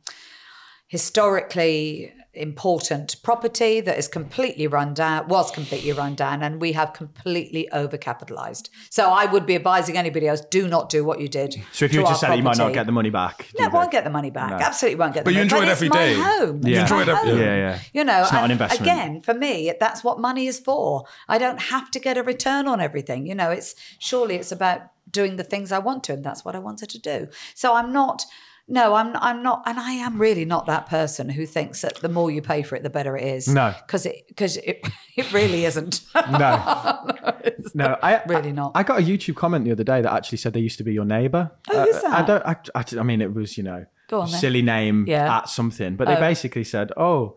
[0.87, 6.93] historically important property that is completely run down was completely run down and we have
[6.93, 11.55] completely overcapitalized so i would be advising anybody else do not do what you did
[11.73, 13.11] So if you to were to our sell it, you might not get the money
[13.11, 13.49] back.
[13.59, 14.61] no, you won't get the money back.
[14.61, 16.15] Absolutely won't get the But you money enjoy it it's every my day.
[16.15, 16.67] home.
[16.67, 17.39] You enjoy it every day.
[17.39, 17.79] Yeah, yeah.
[17.93, 18.83] You know, It's not an investment.
[18.83, 21.05] Again, for me, that's what money is for.
[21.29, 23.27] I don't have to get a return on everything.
[23.27, 26.55] You know, it's surely it's about doing the things I want to, and that's what
[26.57, 27.29] I wanted to do.
[27.55, 28.25] So I'm not.
[28.67, 29.15] No, I'm.
[29.17, 32.41] I'm not, and I am really not that person who thinks that the more you
[32.41, 33.47] pay for it, the better it is.
[33.47, 33.75] No.
[33.87, 36.01] because it because it it really isn't.
[36.31, 37.05] No.
[37.75, 38.73] No, I Really not.
[38.75, 40.93] I got a YouTube comment the other day that actually said they used to be
[40.95, 41.51] your neighbour.
[41.71, 42.27] Oh, Uh, I that?
[42.27, 42.47] don't.
[42.47, 45.39] I, I, I mean, it was you know on silly name Yeah.
[45.39, 46.21] at something, but they Oh.
[46.21, 47.37] basically said, "Oh,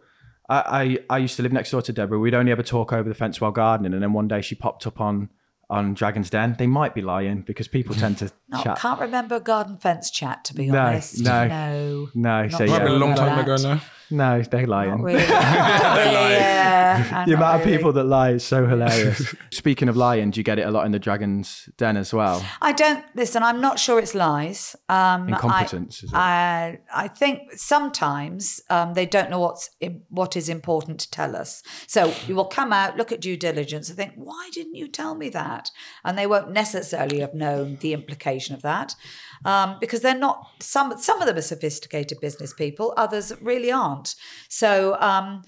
[0.49, 2.19] I, I I used to live next door to Deborah.
[2.19, 4.87] We'd only ever talk over the fence while gardening, and then one day she popped
[4.87, 5.29] up on
[5.69, 6.55] on Dragon's Den.
[6.57, 8.77] They might be lying because people tend to No, chat.
[8.79, 11.21] can't remember garden fence chat to be No, honest.
[11.21, 11.47] no.
[11.47, 13.81] no, No, so Not Might be a long time ago now.
[14.09, 14.91] No, they're lying.
[14.91, 15.27] Not really.
[15.27, 19.35] Not really, yeah, The not amount of people that lie is so hilarious.
[19.51, 22.45] Speaking of lying, do you get it a lot in the Dragon's Den as well?
[22.61, 23.43] I don't listen.
[23.43, 24.75] I'm not sure it's lies.
[24.89, 26.15] Um, Incompetence, I, is it?
[26.15, 29.69] I, I think sometimes um, they don't know what's
[30.09, 31.63] what is important to tell us.
[31.87, 35.15] So you will come out, look at due diligence, and think, "Why didn't you tell
[35.15, 35.71] me that?"
[36.03, 38.95] And they won't necessarily have known the implication of that
[39.45, 40.47] um, because they're not.
[40.59, 42.93] Some some of them are sophisticated business people.
[42.97, 44.15] Others really aren't.
[44.49, 45.43] So, um,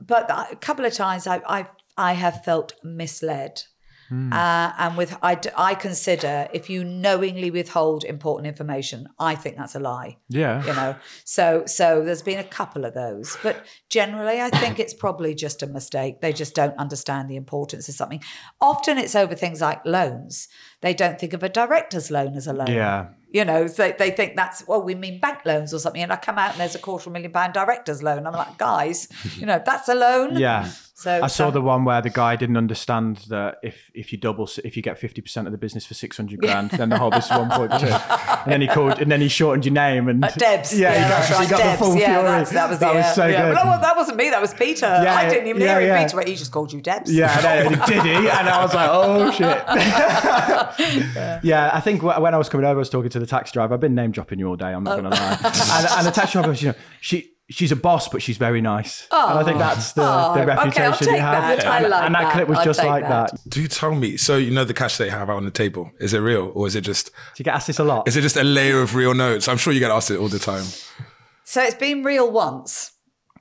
[0.00, 3.62] but a couple of times I I I have felt misled.
[4.30, 9.80] Uh, and with I consider if you knowingly withhold important information, I think that's a
[9.80, 10.18] lie.
[10.28, 10.62] Yeah.
[10.66, 14.92] You know, so so there's been a couple of those, but generally I think it's
[14.92, 16.20] probably just a mistake.
[16.20, 18.22] They just don't understand the importance of something.
[18.60, 20.46] Often it's over things like loans.
[20.82, 22.66] They don't think of a director's loan as a loan.
[22.66, 23.08] Yeah.
[23.32, 26.02] You know, so they think that's well, we mean bank loans or something.
[26.02, 28.26] And I come out and there's a quarter of a million pound director's loan.
[28.26, 30.36] I'm like, guys, you know, that's a loan.
[30.36, 30.68] Yeah.
[30.94, 34.18] So I saw so- the one where the guy didn't understand that if if you
[34.18, 36.98] double if you get fifty percent of the business for six hundred grand, then the
[36.98, 37.86] whole business is one point two.
[37.86, 40.78] And then he called and then he shortened your name and Uh, Debs.
[40.78, 41.78] Yeah, got, he got Debs.
[41.78, 42.24] the full yeah, fury.
[42.54, 43.48] that was that was uh, so yeah.
[43.48, 43.54] good.
[43.56, 44.30] No, that wasn't me.
[44.30, 44.86] That was Peter.
[44.86, 46.00] I didn't even yeah, hear yeah.
[46.02, 46.12] it.
[46.12, 47.12] Peter, he just called you Debs.
[47.12, 48.14] Yeah, did he?
[48.14, 49.62] And I was like, oh shit.
[51.42, 53.74] yeah, I think when I was coming over, I was talking to the taxi driver.
[53.74, 54.66] I've been name dropping you all day.
[54.66, 55.02] I'm not oh.
[55.02, 55.38] going to lie.
[55.42, 57.28] And, and the taxi driver was, you know, she.
[57.50, 59.58] She's a boss, but she's very nice, and I think oh.
[59.58, 61.58] that's the, Oh, the okay, I'll reputation take you have.
[61.58, 61.66] that.
[61.66, 62.32] I and, like and that, that.
[62.32, 63.30] clip was I'll just like that.
[63.32, 63.40] that.
[63.50, 64.16] Do you tell me.
[64.16, 65.90] So you know the cash they have out on the table.
[66.00, 68.08] Is it real or is it just Do you get asked this a lot?
[68.08, 69.48] is it just a layer of real notes?
[69.48, 70.64] I'm sure you get asked it all the time.
[71.44, 72.91] So it's been real once.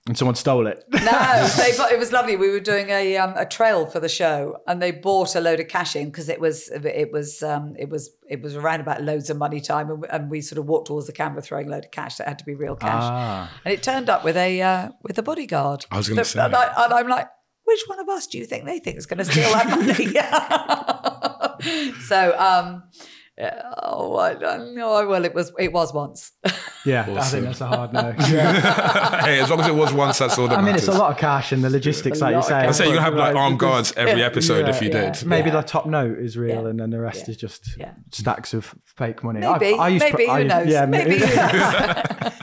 [0.07, 0.83] And someone stole it.
[0.91, 0.99] No,
[1.57, 2.35] they, but it was lovely.
[2.35, 5.59] We were doing a um, a trail for the show, and they bought a load
[5.59, 9.03] of cash in because it was it was um, it was it was around about
[9.03, 11.71] loads of money time, and, and we sort of walked towards the camera throwing a
[11.71, 13.51] load of cash that had to be real cash, Ah.
[13.63, 15.85] and it turned up with a uh, with a bodyguard.
[15.91, 16.39] I was gonna say.
[16.39, 17.27] and, I, and I'm like,
[17.65, 20.07] which one of us do you think they think is going to steal that money?
[22.07, 22.35] so.
[22.37, 23.20] um yeah,
[23.83, 25.07] Oh, I don't know.
[25.07, 26.31] Well, it was it was once.
[26.83, 28.11] Yeah, I think that's a hard no.
[29.23, 30.87] hey, as long as it was once, that's all that I mean, matters.
[30.87, 32.49] it's a lot of cash and the logistics, like you say.
[32.49, 32.69] cash.
[32.69, 35.11] I say you're gonna have like armed guards every episode if you yeah.
[35.11, 35.23] did.
[35.27, 35.57] Maybe Yeah.
[35.61, 36.69] the top note is real, Yeah.
[36.69, 37.31] and then the rest Yeah.
[37.31, 37.91] is just Yeah.
[38.11, 39.41] stacks of fake money.
[39.41, 40.67] Maybe, I, I used maybe I who used- knows?
[40.69, 42.33] Yeah, maybe who knows?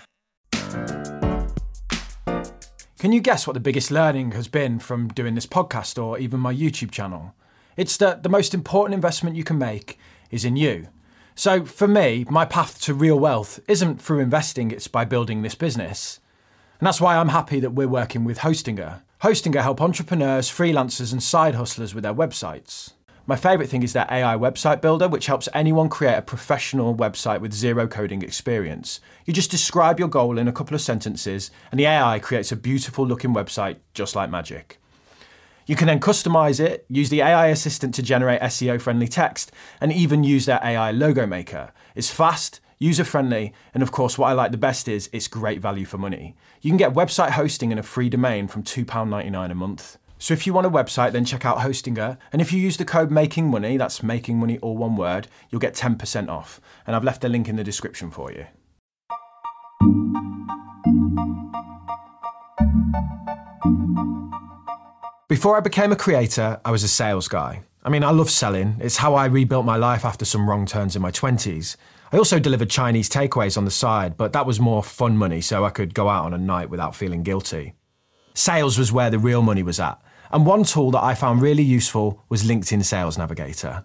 [3.01, 6.41] Can you guess what the biggest learning has been from doing this podcast or even
[6.41, 7.35] my YouTube channel?
[7.77, 9.99] It's that the most important investment you can make
[10.31, 10.89] is in you.
[11.35, 15.55] So for me, my path to real wealth isn't through investing, it's by building this
[15.55, 16.21] business.
[16.81, 19.03] And that's why I'm happy that we're working with Hostinger.
[19.23, 22.93] Hostinger help entrepreneurs, freelancers, and side hustlers with their websites.
[23.29, 27.41] My favourite thing is their AI website builder, which helps anyone create a professional website
[27.41, 29.01] with zero coding experience.
[29.27, 32.57] You just describe your goal in a couple of sentences, and the AI creates a
[32.57, 34.78] beautiful looking website just like magic.
[35.69, 39.53] You can then customize it, use the AI assistant to generate SEO friendly text,
[39.83, 41.75] and even use their AI logo maker.
[41.95, 45.61] It's fast, user friendly, and of course, what I like the best is it's great
[45.61, 46.37] value for money.
[46.63, 49.99] You can get website hosting and a free domain from £2.99 a month.
[50.19, 52.17] So if you want a website, then check out Hostinger.
[52.33, 55.61] And if you use the code Making Money, that's Making Money all one word, you'll
[55.61, 56.63] get 10% off.
[56.87, 58.47] And I've left a link in the description for you.
[65.29, 67.63] Before I became a creator, I was a sales guy.
[67.85, 68.79] I mean, I love selling.
[68.81, 71.77] It's how I rebuilt my life after some wrong turns in my 20s.
[72.11, 75.67] I also delivered Chinese takeaways on the side, but that was more fun money, so
[75.67, 77.75] I could go out on a night without feeling guilty.
[78.33, 80.01] Sales was where the real money was at,
[80.33, 83.85] and one tool that I found really useful was LinkedIn Sales Navigator.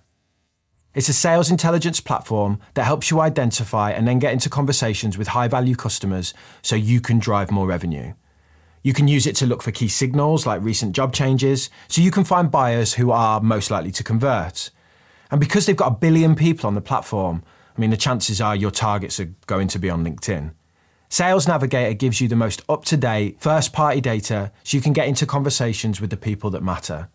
[0.96, 5.28] It's a sales intelligence platform that helps you identify and then get into conversations with
[5.28, 8.14] high value customers so you can drive more revenue.
[8.84, 12.12] You can use it to look for key signals like recent job changes, so you
[12.12, 14.70] can find buyers who are most likely to convert.
[15.32, 17.44] And because they've got a billion people on the platform,
[17.76, 20.52] I mean, the chances are your targets are going to be on LinkedIn.
[21.10, 24.94] Sales Navigator gives you the most up to date, first party data so you can
[24.94, 27.08] get into conversations with the people that matter.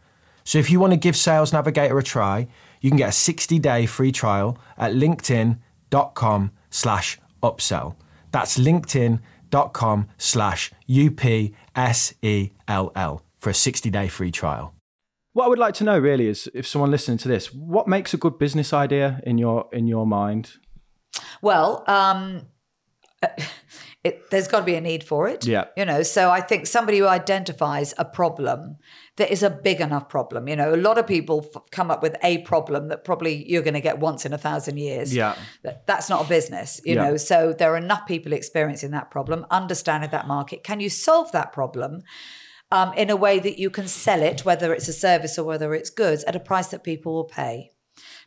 [0.45, 2.49] So if you want to give Sales Navigator a try,
[2.81, 7.97] you can get a 60 day free trial at linkedin.com slash upsell.
[8.31, 9.23] That's LinkedIn dot
[9.73, 11.53] com slash U-P-S-E-L-L
[13.39, 14.75] for a 60-day free trial.
[15.33, 18.13] What I would like to know really is if someone listening to this, what makes
[18.13, 20.55] a good business idea in your in your mind?
[21.43, 22.47] Well, um,
[24.05, 25.47] it, there's got to be a need for it.
[25.47, 25.67] Yeah.
[25.77, 28.79] You know, so I think somebody who identifies a problem
[29.19, 30.49] that is a big enough problem.
[30.49, 33.63] You know, a lot of people f- come up with a problem that probably you're
[33.63, 35.15] going to get once in a thousand years.
[35.15, 35.35] Yeah.
[35.63, 37.05] That, that's not a business, you Yeah.
[37.05, 37.17] know.
[37.17, 40.65] So there are enough people experiencing that problem, understanding that market.
[40.65, 42.03] Can you solve that problem?
[42.71, 45.73] Um, in a way that you can sell it, whether it's a service or whether
[45.75, 47.71] it's goods, at a price that people will pay.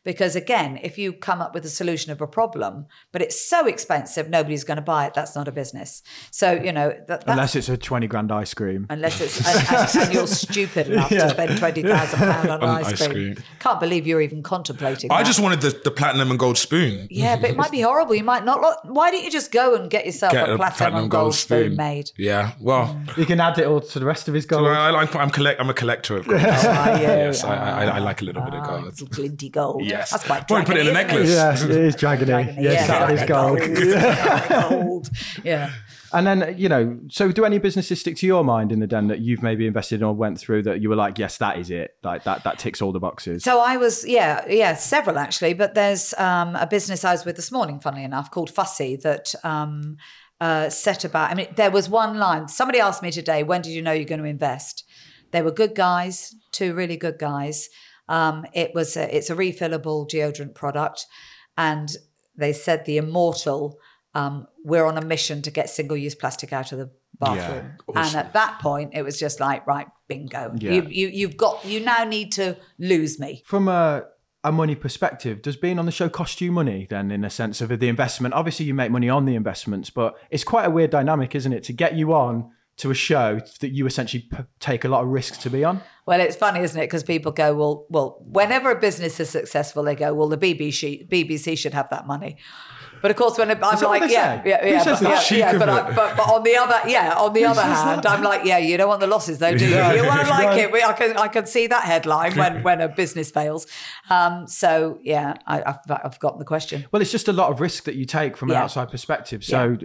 [0.04, 3.68] Because again, if you come up with a solution of a problem, but it's so
[3.68, 5.14] expensive, nobody's going to buy it.
[5.14, 6.02] That's not a business.
[6.32, 8.88] So you know, that, that's, Unless it's a 20 grand ice cream.
[8.90, 11.26] unless it's and, and, and you're stupid enough Yeah.
[11.26, 13.36] to spend twenty thousand pound on On ice, ice cream.
[13.36, 13.46] cream.
[13.60, 15.12] Can't believe you're even contemplating.
[15.12, 15.28] I that.
[15.28, 17.08] just wanted the, the platinum and gold spoon.
[17.12, 18.16] yeah, but it might be horrible.
[18.16, 18.62] You might not.
[18.62, 21.36] Look, why don't you just go and get yourself Get a a platinum, and gold,
[21.36, 21.76] spoon.
[21.76, 22.10] made?
[22.18, 22.54] Yeah.
[22.60, 24.68] Well, You can add it all to the rest of his gold.
[24.68, 25.60] I, like I'm collect.
[25.62, 26.42] I'm a collector of gold.
[26.42, 27.04] Are you?
[27.04, 28.84] yes, I, I, I like a little bit of Ah, gold.
[28.86, 29.84] little glinty gold.
[29.92, 30.12] Yes.
[30.12, 30.50] that's quite.
[30.50, 31.30] Why put it in a dragony, isn't necklace?
[31.30, 32.26] Yes, it is dragony.
[32.26, 33.60] Dragony, Yes, yeah, that is gold.
[33.60, 34.70] gold.
[34.80, 35.10] gold.
[35.44, 35.72] Yeah.
[36.14, 39.08] And then, you know, so do any businesses stick to your mind in the den
[39.08, 41.70] that you've maybe invested in or went through that you were like, yes, that is
[41.72, 41.96] it.
[42.04, 43.44] Like that, that ticks all the boxes.
[43.44, 45.54] So I was, yeah, yeah, several actually.
[45.54, 49.34] But there's um, a business I was with this morning, funnily enough, called Fussy that
[49.46, 49.96] um,
[50.42, 51.32] uh, set about.
[51.32, 52.50] I mean, there was one line.
[52.50, 54.84] Somebody asked me today, "When did you know you're going to invest?"
[55.32, 57.70] They were good guys, two really good guys.
[58.12, 61.06] Um, it was a, it's a refillable deodorant product,
[61.58, 61.90] and
[62.36, 63.78] they said the immortal.
[64.14, 68.04] Um, we're on a mission to get single-use plastic out of the bathroom, Yeah.
[68.06, 70.54] and at that point, it was just like, right, bingo.
[70.58, 70.72] Yeah.
[70.74, 73.42] You, you you've got you now need to lose me.
[73.46, 74.04] From a,
[74.44, 77.62] a money perspective, does being on the show cost you money then, in a sense
[77.62, 78.34] of the investment?
[78.34, 81.64] Obviously, you make money on the investments, but it's quite a weird dynamic, isn't it,
[81.64, 85.10] to get you on to a show that you essentially p- take a lot of
[85.10, 85.82] risks to be on?
[86.06, 86.88] Well, it's funny, isn't it?
[86.88, 91.08] Because people go, well, well, whenever a business is successful, they go, well, the BBC,
[91.08, 92.38] BBC should have that money.
[93.02, 96.18] But of course, when I'm like, yeah, yeah, yeah, but, yeah, yeah, but, I, but,
[96.18, 99.02] but on the other, yeah, on the other hand, I'm like, yeah, you don't want
[99.02, 99.72] the losses, though, do you?
[99.76, 99.94] Yeah.
[99.94, 100.72] You won't like it.
[100.72, 103.68] We- I can, I can see that headline when, when a business fails.
[104.10, 106.86] Um, so yeah, I, I've, I've gotten the question.
[106.92, 109.44] Well, it's just a lot of risk that you take from an outside perspective.
[109.44, 109.78] So,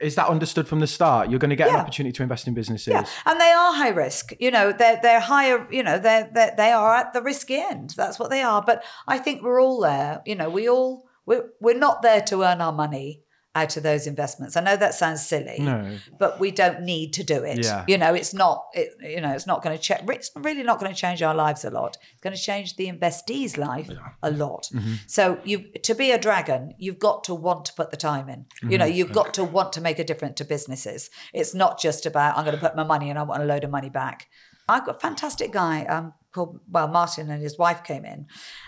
[0.00, 1.30] is that understood from the start?
[1.30, 2.88] You're going to get an opportunity to invest in businesses.
[2.92, 4.32] Yeah, and they are high risk.
[4.38, 5.66] You know, they're they're higher.
[5.70, 7.90] You know, they're, they're they are at the risky end.
[7.96, 8.62] That's what they are.
[8.62, 10.22] But I think we're all there.
[10.26, 13.22] You know, we all we're we're not there to earn our money
[13.54, 14.54] out of those investments.
[14.54, 15.96] I know that sounds silly, No.
[16.18, 17.64] but we don't need to do it.
[17.64, 17.86] Yeah.
[17.88, 18.66] You know, it's not.
[18.74, 21.34] It, you know, it's not going to check It's really not going to change our
[21.34, 21.96] lives a lot.
[22.12, 23.90] It's going to change the investee's life
[24.22, 24.68] a lot.
[24.74, 24.94] Mm-hmm.
[25.06, 25.58] So you
[25.88, 28.44] to be a dragon, you've got to want to put the time in.
[28.60, 28.78] You Mm-hmm.
[28.78, 31.08] know, you've got to want to make a difference to businesses.
[31.32, 33.64] It's not just about I'm going to put my money and I want a load
[33.64, 34.26] of money back.
[34.68, 38.26] I've got a fantastic guy um, called well Martin and his wife came in,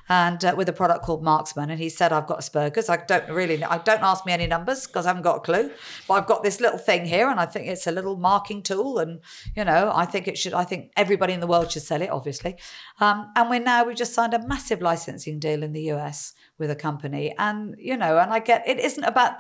[0.09, 2.88] and uh, with a product called Marksman, and he said I've got Asperger's.
[2.88, 5.70] I don't really I don't ask me any numbers because I haven't got a clue,
[6.09, 8.98] but I've got this little thing here, and I think it's a little marking tool,
[8.98, 9.20] and
[9.54, 10.54] you know I think it should.
[10.54, 12.57] I think everybody in the world should sell it, obviously.
[13.00, 16.70] Um, and we're now we've just signed a massive licensing deal in the US with
[16.70, 19.35] a company, and you know, and I get it isn't about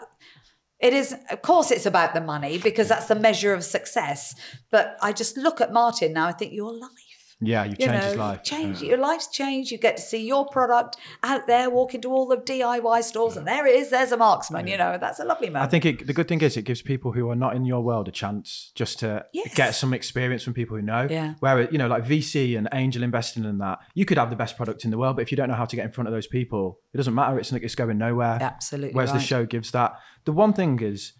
[0.80, 4.34] it is, of course, it's about the money because that's the measure of success.
[4.70, 6.28] But I just look at Martin now.
[6.28, 7.07] I think you're life.
[7.40, 8.42] Yeah, you've You changed know, his life.
[8.42, 9.70] Change your life's changed.
[9.70, 13.46] You get to see your product out there, walk into all the DIY stores, and
[13.46, 13.90] there it is.
[13.90, 14.66] There's a marksman.
[14.66, 15.62] You know, that's a lovely man.
[15.62, 17.80] I think it, the good thing is it gives people who are not in your
[17.80, 19.54] world a chance just to Yes.
[19.54, 21.06] get some experience from people who know.
[21.08, 21.34] Yeah.
[21.38, 24.56] Where you know, like VC and angel investing and that, you could have the best
[24.56, 26.14] product in the world, but if you don't know how to get in front of
[26.14, 27.38] those people, it doesn't matter.
[27.38, 28.38] It's it's going nowhere.
[28.40, 29.92] Absolutely Whereas the show gives that.
[30.24, 31.12] The one thing is,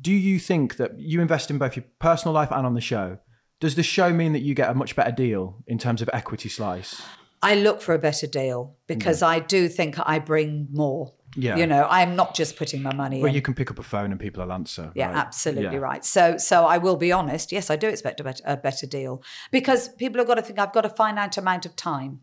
[0.00, 3.18] do you think that you invest in both your personal life and on the show?
[3.60, 6.48] Does the show mean that you get a much better deal in terms of equity
[6.48, 7.02] slice?
[7.42, 11.12] I look for a better deal because I do think I bring more.
[11.36, 11.56] Yeah.
[11.56, 13.34] You know, I'm not just putting my money Where in.
[13.34, 14.90] you can pick up a phone and people will answer.
[14.94, 15.16] Yeah, right?
[15.16, 15.76] absolutely Yeah.
[15.76, 16.04] right.
[16.04, 17.52] So, so I will be honest.
[17.52, 20.58] Yes, I do expect a better, a better deal because people have got to think
[20.58, 22.20] I've got a finite amount of time.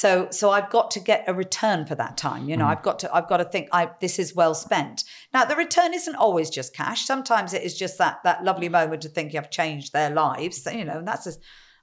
[0.00, 2.50] So, so I've got to get a return for that time.
[2.50, 5.04] You know, I've got to, I've got to think I this is well spent.
[5.32, 7.06] Now, the return isn't always just cash.
[7.06, 10.68] Sometimes it is just that that lovely moment of thinking I've changed their lives.
[10.70, 11.26] You know, and that's.
[11.26, 11.32] A,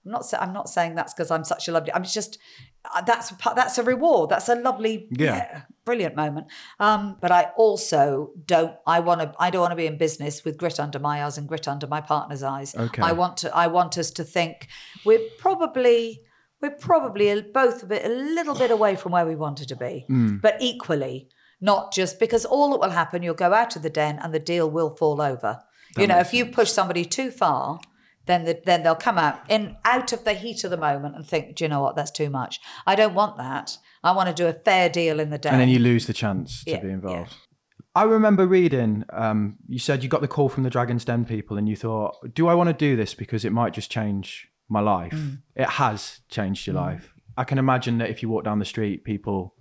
[0.06, 0.32] I'm not.
[0.40, 1.92] I'm not saying that's because I'm such a lovely.
[1.92, 2.38] I'm just.
[2.94, 4.30] uh, That's a that's a reward.
[4.30, 5.36] That's a lovely, Yeah.
[5.36, 6.48] yeah, brilliant moment.
[6.80, 8.76] Um, but I also don't.
[8.86, 9.34] I want to.
[9.40, 11.88] I don't want to be in business with grit under my eyes and grit under
[11.88, 12.76] my partner's eyes.
[12.76, 13.02] Okay.
[13.02, 13.56] I want to.
[13.56, 14.68] I want us to think
[15.04, 16.22] we're probably
[16.64, 19.76] we're probably a- both a bit a little bit away from where we wanted to
[19.76, 20.42] be, Mm.
[20.42, 21.30] but equally
[21.62, 23.22] not just because all that will happen.
[23.24, 25.60] You'll go out of the den and the deal will fall over.
[25.96, 27.80] you know, if you push somebody too far.
[28.26, 31.28] Then, the, then they'll come out in out of the heat of the moment and
[31.28, 31.98] think, do you know what?
[31.98, 32.60] That's too much.
[32.88, 33.78] I don't want that.
[34.02, 35.50] I want to do a fair deal in the day.
[35.50, 36.94] and then you lose the chance to Yeah, be yeah.
[36.94, 37.36] involved.
[37.94, 41.58] I remember reading, um, you said you got the call from the Dragon's Den people
[41.58, 44.82] and you thought, do I want to do this because it might just change my
[44.82, 45.14] life?
[45.14, 45.42] Mm.
[45.56, 47.14] It has changed your life.
[47.38, 49.56] I can imagine that if you walk down the street, people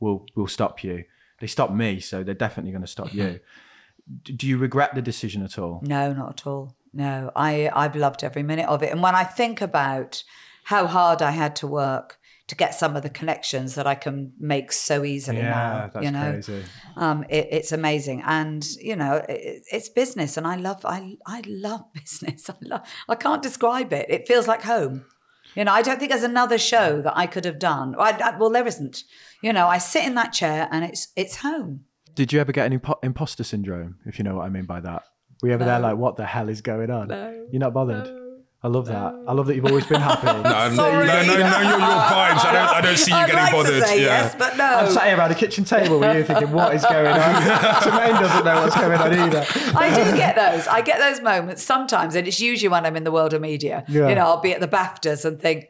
[0.00, 1.04] will will stop you.
[1.40, 3.40] They stop me, so they're definitely going to stop you.
[4.22, 5.80] Do you regret the decision at all?
[5.82, 6.76] No, not at all.
[6.92, 8.92] No, I I've loved every minute of it.
[8.92, 10.22] And when I think about
[10.64, 14.32] how hard I had to work to get some of the connections that I can
[14.38, 16.62] make so easily now, that's you know, crazy.
[16.96, 18.22] um, it, it's amazing.
[18.26, 22.48] And you know, it, it's business, and I love I I love business.
[22.50, 22.82] I love.
[23.08, 24.06] I can't describe it.
[24.08, 25.06] It feels like home.
[25.54, 27.94] You know, I don't think there's another show that I could have done.
[27.98, 29.04] I, I, well, there isn't.
[29.40, 31.84] You know, I sit in that chair and it's it's home.
[32.14, 34.80] Did you ever get any impo- imposter syndrome, if you know what I mean by
[34.80, 35.02] that?
[35.42, 37.08] Were you ever there like, what the hell is going on?
[37.50, 38.23] You're not bothered?
[38.64, 39.14] I love that.
[39.28, 40.26] I love that you've always been happy.
[40.44, 41.06] No, no, Sorry.
[41.06, 42.44] no, no, no, your, your vibes.
[42.44, 43.74] I don't, I don't see you I'd getting like bothered.
[43.82, 44.06] To say yeah.
[44.06, 44.64] yes, but no.
[44.64, 47.42] I'm sat here around a kitchen table with you thinking, what is going on?
[47.82, 49.46] Tremaine doesn't know what's going on either.
[49.76, 50.66] I do get those.
[50.66, 53.84] I get those moments sometimes, and it's usually when I'm in the world of media.
[53.86, 54.08] Yeah.
[54.08, 55.66] You know, I'll be at the BAFTAs and think,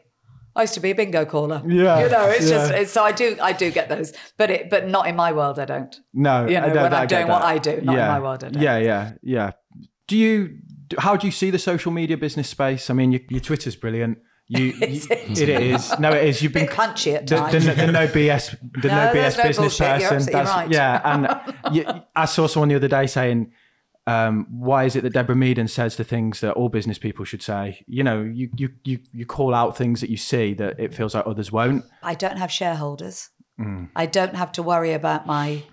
[0.55, 1.61] I used to be a bingo caller.
[1.67, 4.69] Yeah, You know, it's just it's, so I do I do get those, but it
[4.69, 5.59] but not in my world.
[5.59, 5.93] I don't.
[6.13, 7.41] No, You know, I don't- when I I'm get doing what.
[7.41, 8.61] I do, not in my world, I don't.
[8.63, 9.51] Yeah, yeah, yeah.
[10.07, 10.59] Do you?
[10.97, 12.89] How do you see the social media business space?
[12.89, 14.19] I mean, your, your Twitter's brilliant.
[14.47, 14.75] You, you
[15.09, 15.39] it?
[15.39, 15.97] it is.
[15.99, 16.41] No, it is.
[16.41, 17.65] You've been Bit punchy at the, times.
[17.65, 20.01] the, the no BS, the no, No, BS no business bullshit.
[20.01, 20.15] Person.
[20.15, 20.71] absolutely right.
[20.71, 23.51] Yeah, and you, I saw someone the other day saying,
[24.05, 27.41] um, "Why is it that Deborah Meaden says the things that all business people should
[27.41, 30.93] say?" You know, you you you you call out things that you see that it
[30.93, 31.83] feels like others won't.
[32.03, 33.29] I don't have shareholders.
[33.59, 33.89] Mm.
[33.95, 35.63] I don't have to worry about my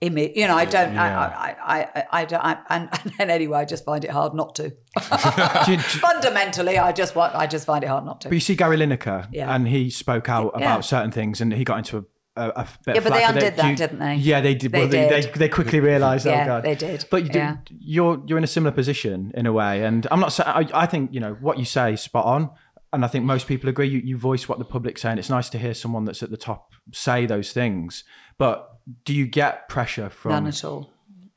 [0.00, 0.32] image.
[0.36, 0.94] You know, I don't.
[0.94, 1.04] Yeah.
[1.04, 2.44] I, I, I, I don't.
[2.44, 4.70] I, and, and anyway, I just find it hard not to.
[5.66, 7.34] Do you- do- Fundamentally, I just want.
[7.34, 8.28] I just find it hard not to.
[8.28, 9.54] But you see Gary Lineker, Yeah.
[9.54, 10.64] and he spoke out Yeah.
[10.64, 12.04] about certain things, and he got into a,
[12.36, 14.14] a, a bit Yeah, but they undid that, you- didn't they?
[14.16, 14.72] Yeah, they did.
[14.72, 15.32] They well, they, did.
[15.34, 16.26] They, they quickly realised.
[16.26, 17.04] oh Yeah, God, they did.
[17.10, 20.38] But you do, you're you're in a similar position in a way, and I'm not.
[20.40, 22.50] I, I think you know what you say is spot on,
[22.92, 23.88] and I think most people agree.
[23.88, 25.18] You you voice what the public's saying.
[25.18, 28.04] It's nice to hear someone that's at the top say those things.
[28.38, 28.69] But
[29.04, 30.32] do you get pressure from?
[30.32, 30.92] None at all.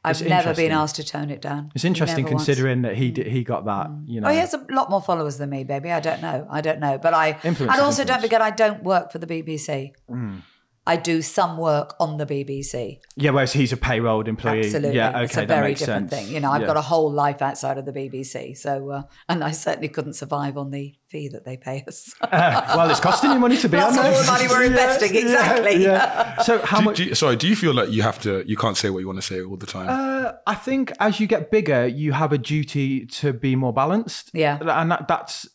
[0.06, 1.72] I've It's never been asked to tone it down.
[1.76, 2.46] It's interesting Never once.
[2.46, 3.32] considering that he did, mm.
[3.32, 3.88] he got that.
[3.88, 4.04] Mm.
[4.08, 4.28] You know.
[4.28, 5.92] Oh, he has a lot more followers than me, baby.
[5.92, 6.46] I don't know.
[6.50, 6.98] I don't know.
[6.98, 7.40] But I.
[7.44, 9.94] Influence and also, don't forget, I don't work for the BBC.
[10.10, 10.42] Mm.
[10.86, 13.00] I do some work on the BBC.
[13.16, 14.60] Yeah, whereas he's a payrolled employee.
[14.66, 14.96] Absolutely.
[14.98, 16.24] Yeah, okay, it's a that very makes different sense.
[16.26, 16.34] thing.
[16.34, 16.68] You know, I've Yeah.
[16.68, 18.54] got a whole life outside of the BBC.
[18.58, 22.14] So, uh, and I certainly couldn't survive on the fee that they pay us.
[22.32, 24.22] well, it's costing you money to be That's on all there.
[24.24, 25.84] the money we're investing, exactly.
[25.84, 26.42] Yeah.
[26.42, 26.98] So how Do, much?
[26.98, 28.44] do you, sorry, do you feel like you have to?
[28.46, 29.88] You can't say what you want to say all the time.
[29.90, 34.32] Uh, I think as you get bigger, you have a duty to be more balanced.
[34.34, 34.58] Yeah.
[34.60, 35.48] and that, that's.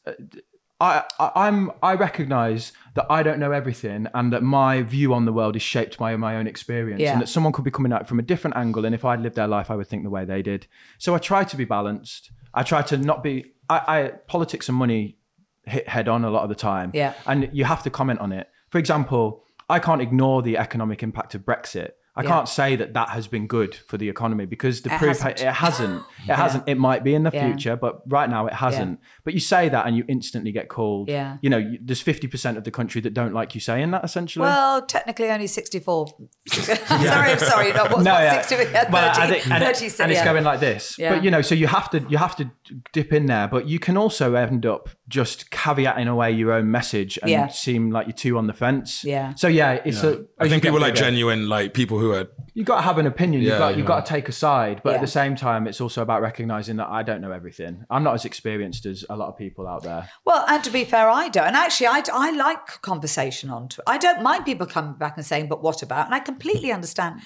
[0.81, 5.24] I, I I'm I recognise that I don't know everything, and that my view on
[5.24, 7.12] the world is shaped by my own experience, Yeah.
[7.12, 8.85] and that someone could be coming at it from a different angle.
[8.85, 10.66] And if I'd lived their life, I would think the way they did.
[10.99, 12.31] So I try to be balanced.
[12.55, 13.53] I try to not be.
[13.68, 15.18] I, I politics and money
[15.64, 16.91] hit head on a lot of the time.
[16.95, 17.12] Yeah.
[17.26, 18.49] and you have to comment on it.
[18.70, 21.91] For example, I can't ignore the economic impact of Brexit.
[22.19, 22.29] I Yeah.
[22.31, 25.41] can't say that that has been good for the economy because the It proof hasn't.
[25.41, 26.03] it hasn't.
[26.29, 26.64] It hasn't.
[26.66, 27.47] It might be in the Yeah.
[27.47, 28.99] future, but right now it hasn't.
[29.25, 31.09] But you say that and you instantly get called.
[31.09, 31.37] Yeah.
[31.41, 34.43] You know, you, there's 50% of the country that don't like you saying that essentially.
[34.43, 36.07] Well, technically only 64.
[36.49, 37.73] sorry, I'm sorry.
[37.73, 38.43] Not what, no, what, yeah.
[38.43, 40.19] 60, yeah, 30, Well, I think- and, 30, and yeah.
[40.19, 40.99] it's going like this.
[40.99, 41.14] Yeah.
[41.14, 42.51] But you know, so you have to you have to
[42.93, 47.19] dip in there, but you can also end up just caveating away your own message
[47.23, 47.49] and Yeah.
[47.49, 49.03] seem like you're too on the fence.
[49.05, 49.35] Yeah.
[49.37, 50.25] So yeah, it's a.
[50.39, 52.99] I think you get people like genuine, like people who are You got to have
[52.99, 53.43] an opinion.
[53.43, 53.87] Yeah, you've got you've yeah.
[53.87, 54.97] got to take a side, but Yeah.
[54.97, 57.85] at the same time, it's also about recognizing that I don't know everything.
[57.91, 60.09] I'm not as experienced as a lot of people out there.
[60.25, 61.47] Well, and to be fair, I don't.
[61.47, 63.83] And actually, I, I like conversation on Twitter.
[63.87, 66.07] I don't mind people coming back and saying, but what about?
[66.07, 67.21] And I completely understand.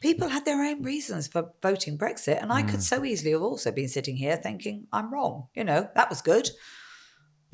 [0.00, 2.40] People had their own reasons for voting Brexit.
[2.42, 2.68] And I Mm.
[2.68, 5.48] could so easily have also been sitting here thinking, I'm wrong.
[5.54, 6.50] You know, that was good.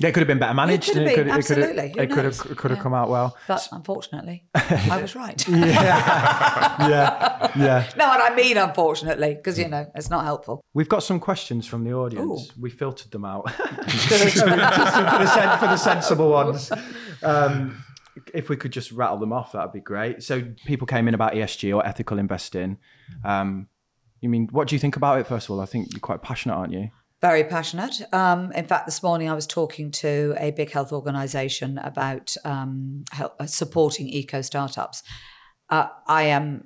[0.03, 0.91] It could have been better managed.
[0.91, 1.93] could have been, it could, absolutely.
[1.97, 2.83] It Who could have, it could have Yeah.
[2.83, 3.37] come out well.
[3.47, 5.47] But unfortunately, I was right.
[5.47, 7.51] yeah, yeah.
[7.55, 7.89] Yeah.
[7.97, 10.61] No, and I mean unfortunately, because, you know, it's not helpful.
[10.73, 12.49] We've got some questions from the audience.
[12.57, 12.61] Ooh.
[12.61, 14.29] We filtered them out for, the,
[15.27, 16.71] sen- for the sensible ones.
[17.21, 17.83] Um,
[18.33, 20.21] if we could just rattle them off, that'd be great.
[20.23, 22.77] So people came in about ESG or ethical investing.
[23.23, 23.67] Um,
[24.21, 25.27] you mean, what do you think about it?
[25.27, 26.89] First of all, I think you're quite passionate, aren't you?
[27.23, 28.01] Very passionate.
[28.11, 33.05] Um, in fact, this morning I was talking to a big health organisation about um,
[33.13, 35.03] help, uh, supporting eco startups.
[35.69, 36.65] Uh, I am.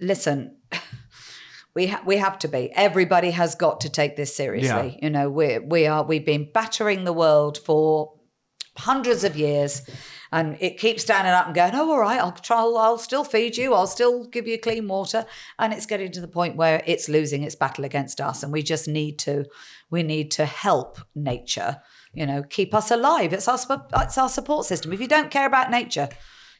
[0.00, 0.56] Listen,
[1.74, 2.72] we ha- we have to be.
[2.74, 4.98] Everybody has got to take this seriously.
[5.02, 8.14] You know, we we are we've been battering the world for
[8.78, 9.82] hundreds of years.
[10.32, 13.24] And it keeps standing up and going, oh, all right, I'll try, I'll, I'll still
[13.24, 15.26] feed you, I'll still give you clean water.
[15.58, 18.42] And it's getting to the point where it's losing its battle against us.
[18.42, 19.46] And we just need to,
[19.90, 21.82] we need to help nature,
[22.14, 23.32] you know, keep us alive.
[23.32, 23.58] It's our,
[23.96, 24.92] it's our support system.
[24.92, 26.08] If you don't care about nature,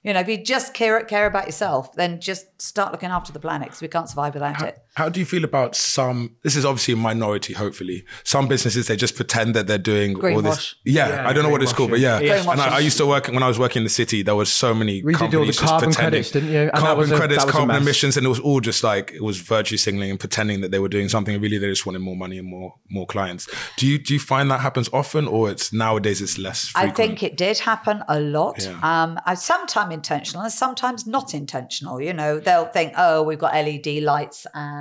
[0.02, 3.40] you know, if you just care, care about yourself, then just start looking after the
[3.40, 4.78] planet because we can't survive without it.
[4.94, 6.36] How do you feel about some?
[6.42, 8.04] This is obviously a minority, hopefully.
[8.24, 10.42] Some businesses they just pretend that they're doing all Greenwash.
[10.42, 10.74] this.
[10.84, 12.20] Yeah, Yeah, I don't know what it's called, but yeah.
[12.20, 12.52] greenwashing.
[12.52, 14.22] And I, I used to work when I was working in the city.
[14.22, 16.10] There was so many We did all the companies just carbon pretending.
[16.10, 16.58] credits, didn't you?
[16.60, 18.82] And that carbon was a- credits, that was carbon emissions, and it was all just
[18.82, 21.34] like it was virtue signaling and pretending that they were doing something.
[21.34, 23.48] and Really, they just wanted more money and more more clients.
[23.76, 26.68] Do you do you find that happens often, or it's nowadays it's less?
[26.68, 26.92] Frequent?
[26.92, 28.56] I think it did happen a lot.
[28.62, 28.78] Yeah.
[28.82, 32.00] Um, sometimes intentional and sometimes not intentional.
[32.00, 34.80] You know, they'll think, oh, we've got LED lights and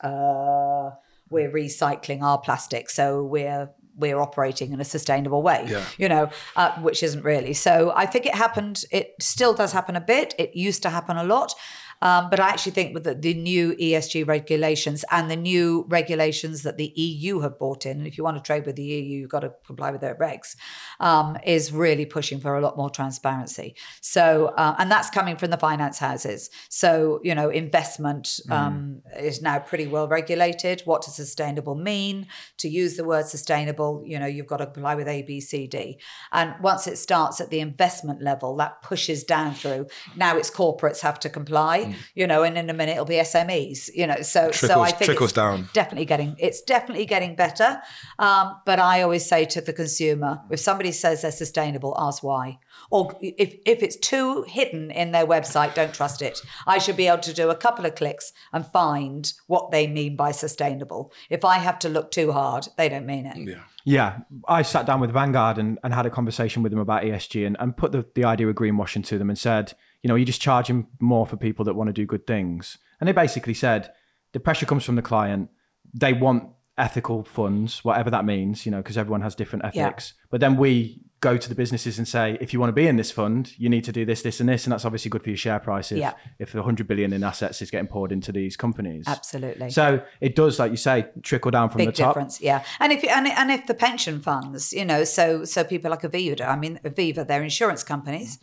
[0.00, 0.90] uh,
[1.30, 5.66] we're recycling our plastic, so we're we're operating in a sustainable way.
[5.68, 5.84] Yeah.
[5.98, 7.52] You know, uh, which isn't really.
[7.52, 8.84] So I think it happened.
[8.92, 10.34] It still does happen a bit.
[10.38, 11.54] It used to happen a lot.
[12.02, 16.76] Um, but I actually think that the, new ESG regulations and the new regulations that
[16.76, 19.30] the EU have brought in, and if you want to trade with the EU, you've
[19.30, 20.56] got to comply with their regs,
[21.00, 23.76] um, is really pushing for a lot more transparency.
[24.00, 26.50] So, uh, and that's coming from the finance houses.
[26.68, 30.82] So, you know, investment um, is now pretty well regulated.
[30.84, 32.26] What does sustainable mean?
[32.58, 35.66] To use the word sustainable, you know, you've got to comply with A, B, C,
[35.66, 35.98] D.
[36.32, 39.86] And once it starts at the investment level, that pushes down through.
[40.16, 43.90] Now it's corporates have to comply, you know, and in a minute it'll be SMEs,
[43.94, 44.20] you know.
[44.22, 45.68] So, so I think trickles it's down.
[45.72, 47.80] Definitely getting, it's definitely getting better.
[48.18, 52.58] Um, but I always say to the consumer, if somebody says they're sustainable, ask why.
[52.90, 56.40] Or if, if it's too hidden in their website, don't trust it.
[56.66, 60.16] I should be able to do a couple of clicks and find what they mean
[60.16, 61.12] by sustainable.
[61.30, 63.36] If I have to look too hard, they don't mean it.
[63.36, 63.62] Yeah.
[63.88, 67.46] Yeah, I sat down with Vanguard and, and had a conversation with them about ESG
[67.46, 69.72] and, and put the, the idea of greenwashing to them and said,
[70.02, 72.78] you know, you're just charging more for people that want to do good things.
[73.00, 73.92] And they basically said
[74.32, 75.50] the pressure comes from the client.
[75.94, 76.44] They want
[76.76, 80.14] ethical funds, whatever that means, you know, because everyone has different ethics.
[80.30, 82.94] But then we go to the businesses and say, if you want to be in
[82.94, 84.64] this fund, you need to do this, this, and this.
[84.64, 86.12] And that's obviously good for your share price if, Yeah.
[86.38, 89.04] if the 100 billion in assets is getting poured into these companies.
[89.08, 89.70] Absolutely.
[89.70, 92.10] So it does, like you say, trickle down from big the top.
[92.14, 95.90] difference yeah and if and, and if the pension funds you know so so people
[95.90, 98.38] like aviva i mean aviva they're insurance companies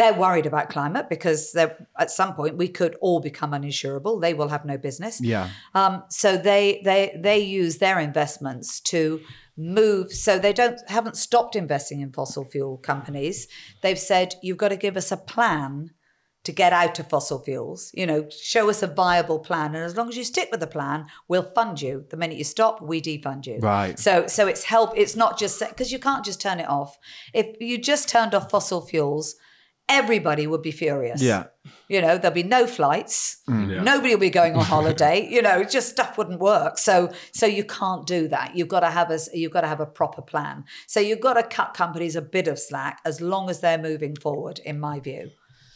[0.00, 1.74] they're worried about climate because they're
[2.04, 5.46] at some point we could all become uninsurable they will have no business Yeah.
[5.80, 9.00] um, so they they they use their investments to
[9.56, 13.46] move so they don't haven't stopped investing in fossil fuel companies
[13.82, 15.90] they've said you've got to give us a plan
[16.42, 17.90] to get out of fossil fuels.
[17.92, 20.66] You know, show us a viable plan, and as long as you stick with the
[20.66, 22.06] plan, we'll fund you.
[22.08, 23.58] The minute you stop, we defund you.
[23.58, 23.98] Right.
[23.98, 24.90] So, so it's help.
[24.96, 26.98] It's not just because you can't just turn it off.
[27.34, 29.36] If you just turned off fossil fuels,
[29.90, 31.20] everybody would be furious.
[31.20, 31.46] Yeah.
[31.88, 33.42] You know, there'll be no flights.
[33.48, 33.66] Mm.
[33.66, 33.74] Mm.
[33.74, 33.82] Yeah.
[33.82, 35.28] Nobody will be going on holiday.
[35.28, 36.78] you know, just stuff wouldn't work.
[36.78, 38.56] So, so you can't do that.
[38.56, 40.64] You've got to have a you've got to have a proper plan.
[40.86, 44.16] So you've got to cut companies a bit of slack as long as they're moving
[44.16, 44.60] forward.
[44.64, 45.30] In my view.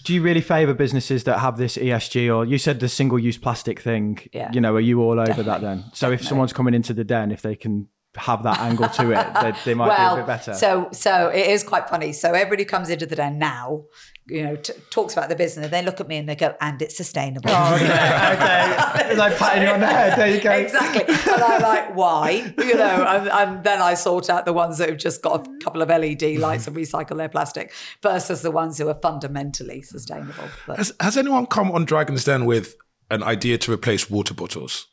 [0.05, 3.39] Do you really favour businesses that have this ESG or you said the single use
[3.39, 4.19] plastic thing?
[4.33, 4.51] Yeah.
[4.53, 5.85] You know, are you all over that then?
[5.95, 9.35] So if someone's coming into the den, if they can have that angle to it,
[9.43, 10.55] they, they might well, be a bit better.
[10.55, 12.13] So, so it is quite funny.
[12.13, 13.85] So everybody comes into the den now,
[14.27, 15.65] you know, t- talks about the business.
[15.65, 19.11] And they look at me and they go, "And it's sustainable." Oh, okay, okay.
[19.11, 20.19] It's like patting you on the head.
[20.19, 20.51] There you go.
[20.53, 21.05] exactly.
[21.07, 22.55] And I'm like, why?
[22.59, 25.51] You know, and, and then I sort out the ones that have just got a
[25.63, 30.45] couple of LED lights and recycle their plastic versus the ones who are fundamentally sustainable.
[30.67, 32.77] But Has, has anyone come on Dragon's Den with
[33.11, 34.87] an idea to replace water bottles?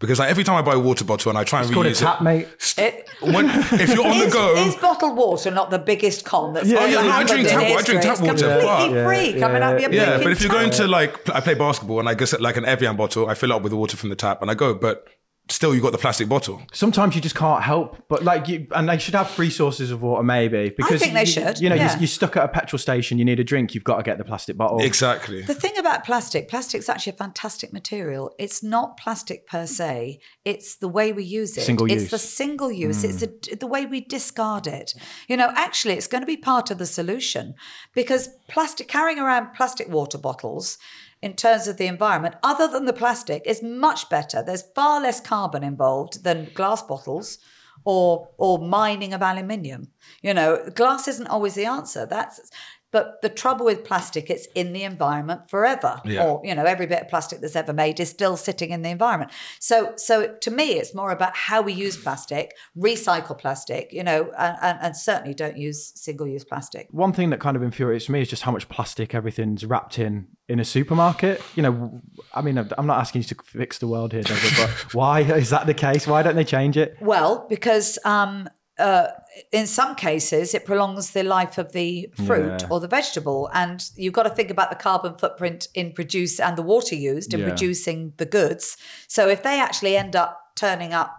[0.00, 1.86] Because like every time I buy a water bottle and I try and It's called
[1.86, 2.48] a tap, it, mate.
[2.78, 3.46] it, when,
[3.80, 6.88] if you're on the go, is bottled water not the biggest con that's Yeah, ever
[6.92, 9.40] yeah, no, I drink in tap- I drink tap It's water, completely but- free Yeah,
[9.40, 11.98] coming out of your yeah, yeah, but if you're going to like, I play basketball
[11.98, 14.10] and I get like an Evian bottle, I fill it up with the water from
[14.10, 15.04] the tap and I go, but
[15.50, 16.62] still you got the plastic bottle.
[16.72, 20.02] Sometimes you just can't help, but like you, and they should have free sources of
[20.02, 20.70] water, maybe.
[20.70, 21.92] Because think they you- should, You know, yeah.
[21.92, 24.18] you're, you're stuck at a petrol station, you need a drink, you've got to get
[24.18, 24.80] the plastic bottle.
[24.80, 25.42] Exactly.
[25.42, 28.34] The thing about plastic, plastic's actually a fantastic material.
[28.38, 30.20] It's not plastic per se.
[30.44, 31.62] It's the way we use it.
[31.62, 32.10] Single it's use.
[32.10, 33.04] the single use.
[33.04, 33.48] It's mm.
[33.48, 34.94] the, the way we discard it.
[35.28, 37.54] You know, actually, it's going to be part of the solution
[37.94, 40.78] because plastic carrying around plastic water bottles
[41.20, 44.42] in terms of the environment, other than the plastic, is much better.
[44.42, 47.38] There's far less carbon involved than glass bottles
[47.84, 49.88] or or mining of aluminium.
[50.22, 52.06] You know, glass isn't always the answer.
[52.06, 52.50] That's
[52.90, 56.00] but the trouble with plastic, it's in the environment forever.
[56.04, 56.24] Yeah.
[56.24, 58.90] Or, you know, every bit of plastic that's ever made is still sitting in the
[58.90, 59.30] environment.
[59.60, 64.32] So so to me, it's more about how we use plastic, recycle plastic, you know,
[64.38, 66.88] and, and, and certainly don't use single-use plastic.
[66.90, 70.28] One thing that kind of infuriates me is just how much plastic everything's wrapped in
[70.48, 71.42] in a supermarket.
[71.54, 72.00] You know,
[72.34, 75.50] I mean, I'm not asking you to fix the world here, Deborah, but why is
[75.50, 76.06] that the case?
[76.06, 76.96] Why don't they change it?
[77.00, 78.48] Well, because um,
[78.78, 79.08] uh,
[79.52, 82.68] in some cases it prolongs the life of the fruit Yeah.
[82.70, 86.56] or the vegetable, and you've got to think about the carbon footprint in produce and
[86.56, 87.48] the water used in Yeah.
[87.48, 88.76] producing the goods.
[89.06, 91.14] So if they actually end up turning up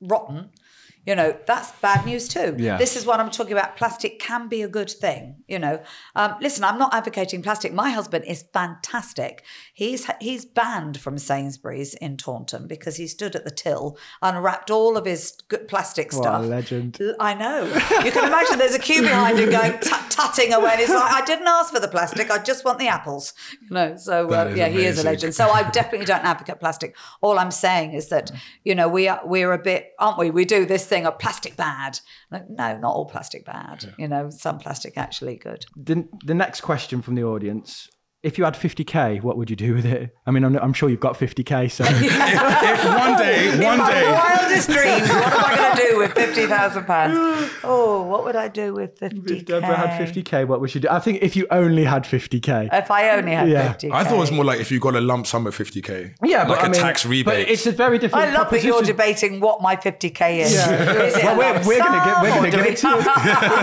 [0.00, 0.50] rotten.
[1.04, 2.54] You know, that's bad news too.
[2.58, 2.76] Yeah.
[2.78, 3.76] This is what I'm talking about.
[3.76, 5.42] Plastic can be a good thing.
[5.48, 5.82] You know,
[6.14, 7.72] um, listen, I'm not advocating plastic.
[7.72, 9.42] My husband is fantastic.
[9.74, 14.98] He's he's banned from Sainsbury's in Taunton because he stood at the till, unwrapped all
[14.98, 16.44] of his good plastic What a stuff.
[16.44, 17.00] legend.
[17.18, 17.64] I know.
[18.04, 20.72] You can imagine there's a queue behind him going tut tutting away.
[20.72, 22.30] And he's like, I didn't ask for the plastic.
[22.30, 23.32] I just want the apples.
[23.62, 23.96] You know.
[23.96, 25.34] So uh, yeah, he is a legend.
[25.34, 26.94] So I definitely don't advocate plastic.
[27.22, 28.30] All I'm saying is that
[28.64, 30.30] you know we are we're a bit, aren't we?
[30.30, 32.00] We do this thing of plastic bad.
[32.30, 33.94] Like, no, not all plastic bad.
[33.98, 35.66] You know, some plastic actually good.
[35.76, 37.88] The, the next question from the audience.
[38.22, 40.14] If you had 50k, what would you do with it?
[40.26, 43.90] I mean, I'm, I'm sure you've got 50k, so if one day, one In my
[43.92, 47.50] day, wildest dreams, what am I going to do with fifty thousand pounds?
[47.64, 49.30] Oh, what would I do with 50k?
[49.30, 50.88] if Deborah had 50k, what would you do?
[50.90, 52.68] I think if you only had 50k.
[52.72, 53.68] If I only had Yeah.
[53.72, 56.14] fifty, I thought it was more like if you got a lump sum of 50k.
[56.22, 57.24] yeah, like but a I mean, tax rebate.
[57.24, 58.28] But it's a very different.
[58.28, 60.54] I love that you're debating what my 50k is.
[60.54, 61.02] Yeah.
[61.02, 62.88] Is it Well, we're, we're going to get, we're going to do give it to
[62.88, 62.96] you.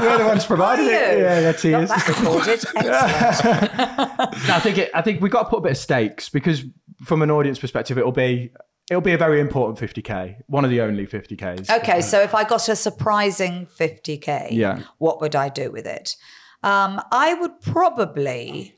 [0.09, 0.91] we're the ones providing it.
[1.19, 1.87] Yeah, that's it.
[1.87, 2.63] that recorded.
[2.75, 4.48] Excellent.
[4.49, 6.63] No, I think it, I think we've got to put a bit of stakes because
[7.05, 8.51] from an audience perspective, it'll be
[8.89, 11.69] it'll be a very important 50k, one of the only 50ks.
[11.69, 14.81] Okay, so if I got a surprising 50k, Yeah.
[14.97, 16.15] what would I do with it?
[16.63, 18.75] Um, I would probably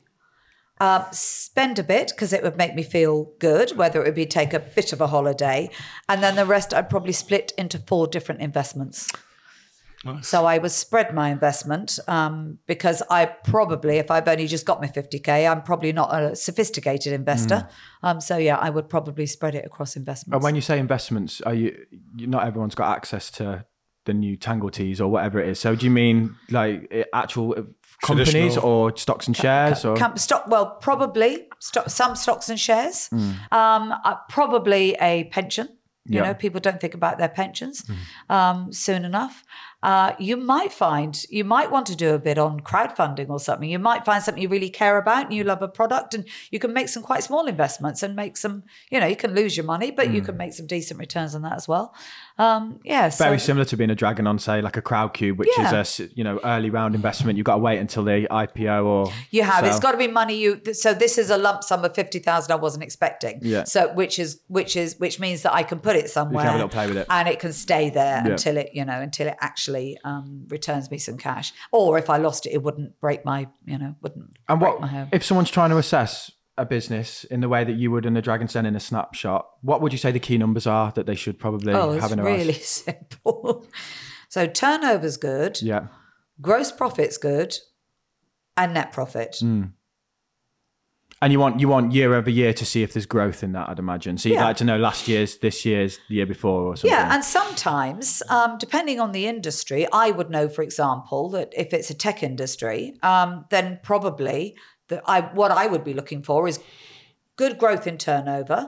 [0.80, 4.26] uh, spend a bit because it would make me feel good, whether it would be
[4.26, 5.70] take a bit of a holiday,
[6.08, 9.10] and then the rest I'd probably split into four different investments.
[10.22, 14.80] So I would spread my investment um, because I probably, if I've only just got
[14.80, 17.68] my 50k, I'm probably not a sophisticated investor.
[18.02, 20.34] Um, so yeah, I would probably spread it across investments.
[20.34, 21.86] And when you say investments, are you,
[22.16, 23.64] you not everyone's got access to
[24.04, 25.60] the new Tangle Teezers or whatever it is.
[25.60, 27.62] So do you mean like actual uh,
[28.04, 33.06] companies or stocks and shares or Com- stock, well, probably stock, some stocks and shares.
[33.08, 33.30] Hmm.
[33.52, 35.68] Um, uh, probably a pension.
[36.04, 36.22] You Yeah.
[36.26, 37.88] Know, people don't think about their pensions
[38.28, 39.44] um, soon enough.
[39.82, 43.68] Uh, you might find you might want to do a bit on crowdfunding or something.
[43.68, 46.58] You might find something you really care about and you love a product, and you
[46.58, 48.62] can make some quite small investments and make some.
[48.90, 51.42] You know, you can lose your money, but you can make some decent returns on
[51.42, 51.94] that as well.
[52.38, 55.48] Um, yeah, so- Very similar to being a dragon on, say, like a Crowdcube, which
[55.56, 55.80] Yeah.
[55.82, 57.36] is a you know early round investment.
[57.36, 59.64] You've got to wait until the IPO or You have.
[59.64, 60.60] It's got to be money you.
[60.72, 62.52] So this is a lump sum of fifty thousand.
[62.52, 63.40] I wasn't expecting.
[63.42, 63.64] Yeah.
[63.64, 66.44] So which is which is which means that I can put it somewhere.
[66.44, 67.06] have a little play with it.
[67.10, 68.32] and it can stay there Yeah.
[68.32, 71.52] until it you know until it actually um, returns me some cash.
[71.70, 74.80] Or if I lost it, it wouldn't break my you know wouldn't And break what
[74.80, 75.08] my home.
[75.12, 78.22] if someone's trying to assess a business in the way that you would in a
[78.22, 79.46] Dragon's Den in a snapshot?
[79.62, 82.18] What would you say the key numbers are that they should probably oh, have in
[82.18, 82.66] their really eyes?
[82.86, 83.66] simple.
[84.28, 85.60] so turnover's good.
[85.62, 85.86] Yeah.
[86.40, 87.56] Gross profit's good.
[88.56, 89.36] And net profit.
[89.40, 89.64] Hmm.
[91.22, 93.68] And you want you want year over year to see if there's growth in that,
[93.68, 94.18] I'd imagine.
[94.18, 94.44] So you'd Yeah.
[94.46, 96.90] like to know last year's, this year's, the year before, or something.
[96.90, 101.72] Yeah, and sometimes, um, depending on the industry, I would know, for example, that if
[101.72, 104.56] it's a tech industry, um, then probably
[104.92, 106.60] that I what I would be looking for is
[107.36, 108.60] good growth in turnover,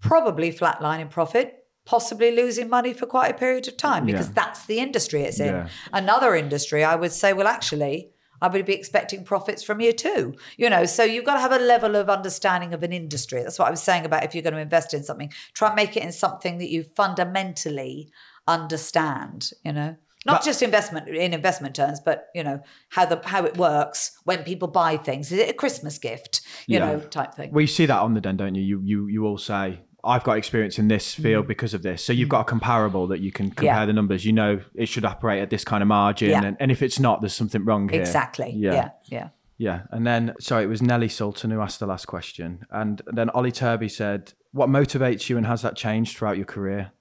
[0.00, 4.32] probably flatline in profit, possibly losing money for quite a period of time because Yeah.
[4.40, 5.54] that's the industry it's in.
[5.54, 5.68] Yeah.
[5.92, 8.10] Another industry, I would say, well, actually.
[8.38, 10.34] I would be expecting profits from you too.
[10.58, 13.42] You know, so you've got to have a level of understanding of an industry.
[13.42, 15.76] That's what I was saying about if you're going to invest in something, try and
[15.82, 18.10] make it in something that you fundamentally
[18.46, 19.96] understand, you know.
[20.26, 22.60] Not just investment in investment terms, but you know,
[22.90, 25.32] how the how it works when people buy things.
[25.32, 26.40] Is it a Christmas gift?
[26.66, 26.86] You Yeah.
[26.86, 27.52] know, type thing.
[27.52, 28.62] Well, you see that on the den, don't you?
[28.62, 32.04] You you you all say, I've got experience in this field because of this.
[32.04, 33.78] So you've got a comparable that you can compare Mm.
[33.80, 33.86] Yeah.
[33.86, 34.24] the numbers.
[34.24, 36.30] You know it should operate at this kind of margin.
[36.30, 36.44] Yeah.
[36.44, 38.00] And, and if it's not, there's something wrong here.
[38.00, 38.52] Exactly.
[38.54, 38.72] Yeah.
[38.74, 38.88] Yeah.
[39.06, 39.28] Yeah.
[39.58, 39.80] Yeah.
[39.90, 42.66] And then, sorry, it was Nellie Sultan who asked the last question.
[42.70, 46.92] And then Ollie Turby said, What motivates you and has that changed throughout your career?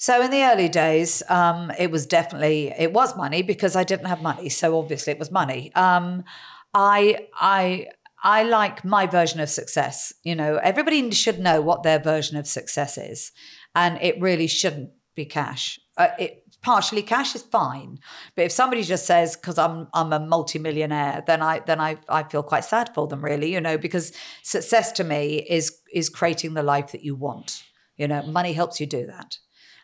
[0.00, 4.06] So in the early days, um, it was definitely it was money because I didn't
[4.06, 4.48] have money.
[4.48, 5.70] So obviously it was money.
[5.74, 6.24] Um,
[6.72, 7.88] I I
[8.22, 10.14] I like my version of success.
[10.24, 13.32] You know, everybody should know what their version of success is,
[13.74, 15.78] and it really shouldn't be cash.
[15.98, 17.98] Uh, it partially cash is fine,
[18.36, 22.22] but if somebody just says because I'm I'm a multimillionaire, then I then I I
[22.22, 23.22] feel quite sad for them.
[23.22, 27.64] Really, you know, because success to me is is creating the life that you want.
[27.98, 29.36] You know, money helps you do that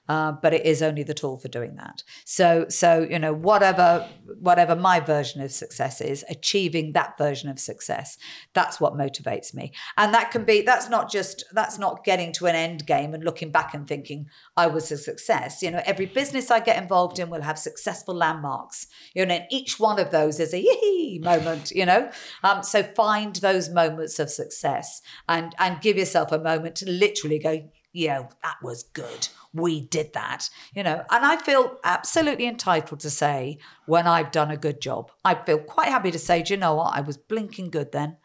[0.09, 2.03] uh, but it is only the tool for doing that.
[2.25, 4.09] So, so you know, whatever
[4.41, 8.19] whatever my version of success is, achieving that version of success,
[8.55, 9.73] that's what motivates me.
[9.97, 13.25] And that can be that's not just that's not getting to an end game and
[13.25, 15.63] looking back and thinking I was a success.
[15.63, 18.87] You know, every business I get involved in will have successful landmarks.
[19.15, 21.71] You know, and each one of those is a yee moment.
[21.73, 22.11] You know,
[22.43, 27.39] um, so find those moments of success and and give yourself a moment to literally
[27.39, 29.29] go yeah, that was good.
[29.55, 31.03] We did that, you know.
[31.11, 35.11] And I feel absolutely entitled to say when I've done a good job.
[35.25, 36.95] I feel quite happy to say, do you know what?
[36.95, 38.19] I was blinking good then.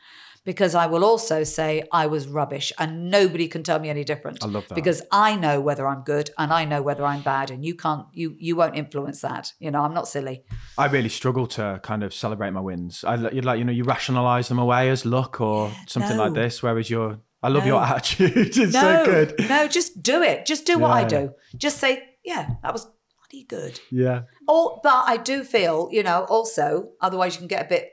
[0.43, 4.43] Because I will also say I was rubbish and nobody can tell me any different.
[4.43, 4.75] I love that.
[4.75, 8.07] Because I know whether I'm good and I know whether I'm bad and you can't
[8.11, 9.53] you you won't influence that.
[9.59, 10.43] You know, I'm not silly.
[10.79, 13.03] I really struggle to kind of celebrate my wins.
[13.03, 16.63] I you'd like you know you rationalize them away as luck or something like this.
[16.63, 17.67] Whereas your I love No.
[17.75, 18.37] your attitude.
[18.57, 19.35] it's No, so good.
[19.49, 20.45] no, just do it.
[20.45, 21.33] Just do what I do.
[21.57, 22.85] Just say, yeah, that was
[23.17, 23.79] bloody good.
[23.89, 24.23] Yeah.
[24.47, 27.91] Oh, but I do feel, you know, also, otherwise you can get a bit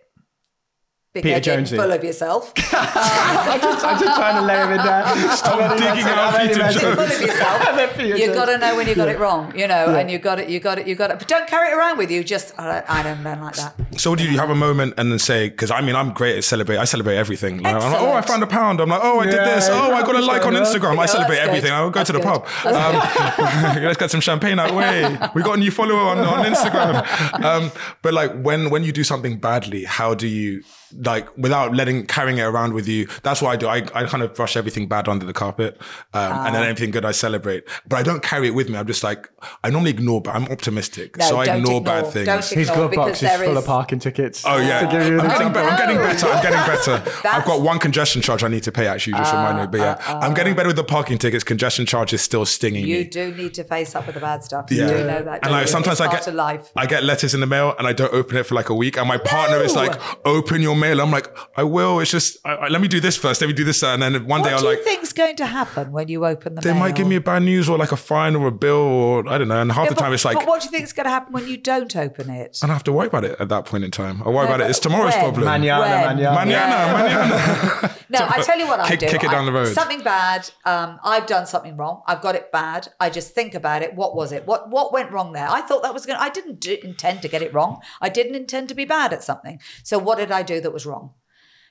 [1.15, 1.77] big Peter headed, Jonesy.
[1.77, 2.53] full of yourself.
[2.73, 5.37] I'm, just, I'm just trying to lay him in there.
[5.37, 8.19] Stop digging out Peter full of yourself.
[8.19, 10.49] You got to know when you got it wrong, you know, and you got it,
[10.49, 11.19] you got it, you got it.
[11.19, 12.23] But don't carry it around with you.
[12.23, 13.75] Just I don't, I don't learn like that.
[13.97, 16.45] So do you have a moment and then say, because I mean, I'm great at
[16.45, 16.77] celebrate.
[16.77, 17.59] I celebrate everything.
[17.63, 18.81] Like, I'm like, oh, I found a pound.
[18.81, 19.69] I'm like, oh, I did Yeah, this.
[19.71, 20.61] Oh, I got a like on yeah.
[20.61, 20.99] Instagram.
[20.99, 21.73] I celebrate everything.
[21.73, 23.77] I'll go to the That's pub.
[23.77, 25.05] Um, let's get some champagne out way.
[25.35, 27.45] We got a new follower on, on Instagram.
[27.45, 30.63] Um, but like when when you do something badly, how do you
[30.97, 33.09] like without letting carrying it around with you?
[33.23, 33.67] That's what I do.
[33.69, 35.77] I, I kind of brush everything bad under the carpet,
[36.15, 36.51] um, and Ah.
[36.53, 37.65] then anything good I celebrate.
[37.87, 38.77] But I don't carry it with me.
[38.79, 39.29] I'm just like
[39.65, 41.81] I normally ignore, but I'm optimistic, No, so I ignore, ignore.
[41.83, 42.27] bad things.
[42.27, 44.45] Don't His ignore glove box is full is- of parking tickets.
[44.47, 45.69] Oh yeah, To give you I'm getting, better.
[45.69, 46.27] I'm getting better.
[46.27, 47.29] I'm getting better.
[47.29, 48.87] I've got one congestion charge I need to pay.
[48.87, 49.67] Actually, just remind me.
[49.67, 51.45] But yeah, I'm getting better with the parking tickets.
[51.45, 53.05] Congestion charge is still stinging You me.
[53.05, 54.67] do need to face up with the bad stuff.
[54.71, 54.89] You Yeah.
[54.89, 55.35] do know that.
[55.35, 55.73] And don't like you?
[55.73, 56.71] sometimes it's I get life.
[56.77, 58.97] I get letters in the mail and I don't open it for like a week,
[58.97, 59.93] and my partner is like,
[60.25, 61.01] "Open your mail.
[61.01, 62.01] I'm like, I will.
[62.01, 63.41] It's just, I, I, let me do this first.
[63.41, 63.83] Let me do this.
[63.83, 66.25] And then one what day I'll do you like, think's going to happen when you
[66.25, 66.81] open the they mail?
[66.81, 69.39] might give me a bad news or like a fine or a bill or I
[69.39, 69.61] don't know.
[69.61, 71.05] And half Yeah, the but- time it's like, But what do you think is going
[71.05, 72.59] to happen when you don't open it?
[72.63, 74.23] And I don't have to worry about it at that point in time.
[74.23, 74.71] I worry No, about it.
[74.71, 75.21] It's tomorrow's when?
[75.25, 75.45] problem.
[75.45, 76.17] Manana, When?
[76.19, 76.35] manana.
[76.35, 77.95] Manana, manana.
[78.11, 79.07] No, I tell you what I Kick- do.
[79.09, 79.67] kick it I- down the road.
[79.69, 80.49] Something bad.
[80.65, 82.03] Um, I've done something wrong.
[82.07, 82.89] I've got it bad.
[82.99, 83.95] I just think about it.
[83.95, 84.47] What was it?
[84.47, 85.47] What what went wrong there?
[85.47, 86.19] I thought that was going.
[86.19, 87.81] to I didn't do, intend to get it wrong.
[88.01, 89.61] I didn't intend to be bad at something.
[89.83, 91.15] So what did I do that was wrong?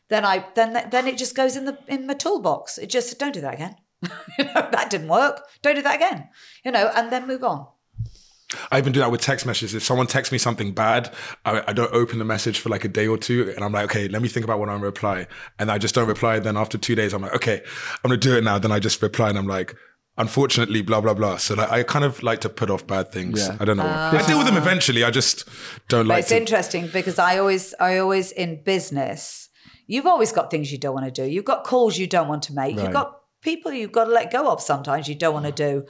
[0.10, 2.78] Then I then then it just goes in the in my toolbox.
[2.78, 3.76] It just don't do that again.
[4.38, 5.43] you know that didn't work.
[5.62, 6.30] Don't do that again.
[6.66, 7.68] You know, and then move on.
[8.72, 9.76] I even do that with text messages.
[9.76, 12.88] If someone texts me something bad, I, I don't open the message for like a
[12.88, 15.28] day or two, and I'm like, okay, let me think about what I'm reply,
[15.60, 16.39] and I just don't reply.
[16.39, 17.62] Then after two days, I'm like, okay,
[18.04, 18.58] I'm gonna do it now.
[18.58, 19.76] Then I just reply, and I'm like,
[20.18, 21.38] unfortunately, blah blah blah.
[21.38, 23.39] So like, I kind of like to put off bad things.
[23.47, 23.57] Yeah.
[23.59, 23.86] I don't know.
[23.86, 24.15] Ah.
[24.18, 25.03] I deal with them eventually.
[25.03, 25.45] I just
[25.88, 26.38] don't But like it's to.
[26.38, 29.49] interesting because I always, I always in business,
[29.86, 31.30] you've always got things you don't want to do.
[31.30, 32.76] You've got calls you don't want to make.
[32.76, 32.84] Right.
[32.84, 35.86] You've got people you've got to let go of sometimes you don't want to do.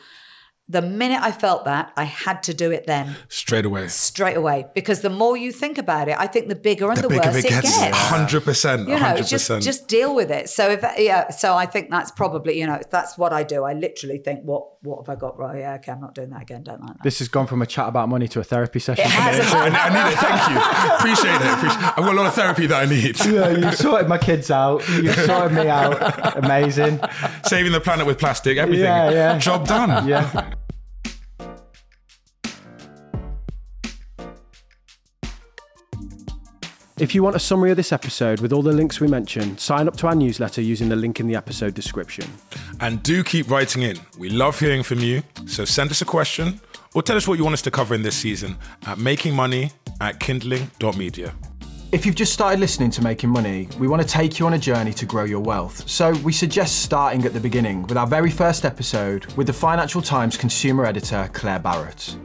[0.69, 3.87] The minute I felt that, I had to do it then straight away.
[3.87, 7.03] straight away because the more you think about it, I think the bigger and the,
[7.03, 9.63] The bigger worse it gets, hundred percent, You know, hundred just percent.
[9.63, 10.49] just deal with it.
[10.49, 13.63] So if yeah, so I think that's probably you know that's what I do.
[13.63, 15.59] I literally think what what have I got right?
[15.59, 16.63] Yeah, okay, I'm not doing that again.
[16.63, 17.03] Don't like that.
[17.03, 19.05] This has gone from a chat about money to a therapy session.
[19.05, 19.39] It has.
[19.53, 20.19] I, I need it.
[20.19, 20.95] Thank you.
[20.97, 21.53] Appreciate it.
[21.53, 23.15] Appreciate I've got a lot of therapy that I need.
[23.37, 24.87] Yeah, you sorted my kids out.
[24.89, 26.37] You sorted me out.
[26.43, 26.99] Amazing.
[27.45, 28.57] Saving the planet with plastic.
[28.57, 28.83] Everything.
[28.85, 29.37] Yeah, yeah.
[29.37, 30.07] Job done.
[30.07, 30.53] Yeah.
[36.99, 39.87] If you want a summary of this episode with all the links we mentioned, sign
[39.87, 42.25] up to our newsletter using the link in the episode description.
[42.79, 43.99] And do keep writing in.
[44.17, 45.21] We love hearing from you.
[45.45, 46.59] So send us a question
[46.95, 49.71] or tell us what you want us to cover in this season at makingmoney
[50.01, 51.35] at kindling.media.
[51.91, 54.59] If you've just started listening to Making Money, we want to take you on a
[54.59, 55.87] journey to grow your wealth.
[55.87, 60.01] So we suggest starting at the beginning with our very first episode with the Financial
[60.01, 62.17] Times consumer editor, Claer Barrett.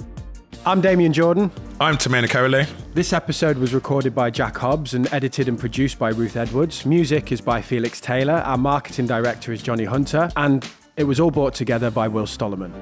[0.65, 1.51] I'm Damien Jordan.
[1.81, 2.69] I'm Tamena Karole.
[2.95, 6.87] This episode was recorded by Jack Hobbs and edited and produced by Ruth Edwards.
[6.87, 8.35] Music is by Felix Taylor.
[8.35, 10.31] Our marketing director is Johnny Hunter.
[10.37, 10.65] And
[10.97, 12.73] it was all brought together by Will Stollerman.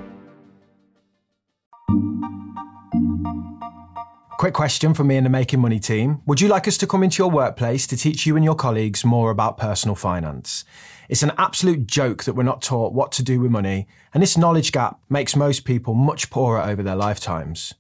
[4.39, 6.21] Quick question from me and the Making Money team.
[6.27, 9.07] Would you like us to come into your workplace to teach you and your colleagues
[9.07, 10.67] more about personal finance?
[11.11, 14.37] It's an absolute joke that we're not taught what to do with money, and this
[14.37, 17.75] knowledge gap makes most people much poorer over their lifetimes.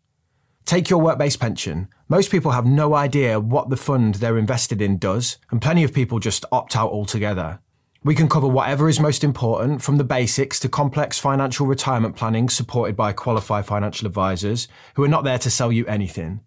[0.64, 1.86] Take your work based pension.
[2.08, 5.94] Most people have no idea what the fund they're invested in does, and plenty of
[5.94, 7.60] people just opt out altogether.
[8.02, 12.48] We can cover whatever is most important, from the basics to complex financial retirement planning
[12.48, 14.66] supported by qualified financial advisors
[14.96, 16.40] who are not there to sell you anything.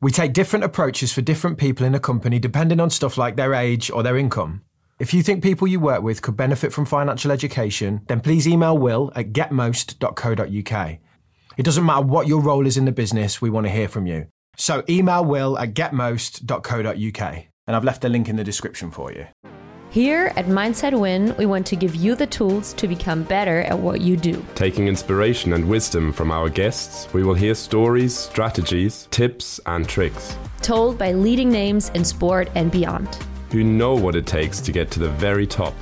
[0.00, 3.52] We take different approaches for different people in a company depending on stuff like their
[3.52, 4.62] age or their income.
[5.00, 8.76] If you think people you work with could benefit from financial education, then please email
[8.76, 10.98] will at getmost.co.uk.
[11.56, 14.06] It doesn't matter what your role is in the business, we want to hear from
[14.06, 14.26] you.
[14.58, 17.44] So email will at getmost.co.uk.
[17.66, 19.26] And I've left a link in the description for you.
[19.88, 23.78] Here at Mindset Win, we want to give you the tools to become better at
[23.78, 24.44] what you do.
[24.54, 30.36] Taking inspiration and wisdom from our guests, we will hear stories, strategies, tips, and tricks.
[30.60, 33.18] Told by leading names in sport and beyond.
[33.52, 35.74] Who know what it takes to get to the very top.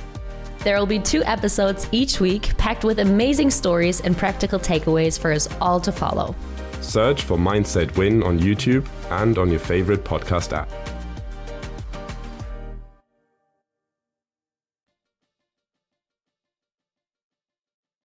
[0.63, 5.31] There will be two episodes each week packed with amazing stories and practical takeaways for
[5.31, 6.35] us all to follow.
[6.81, 10.69] Search for Mindset Win on YouTube and on your favorite podcast app.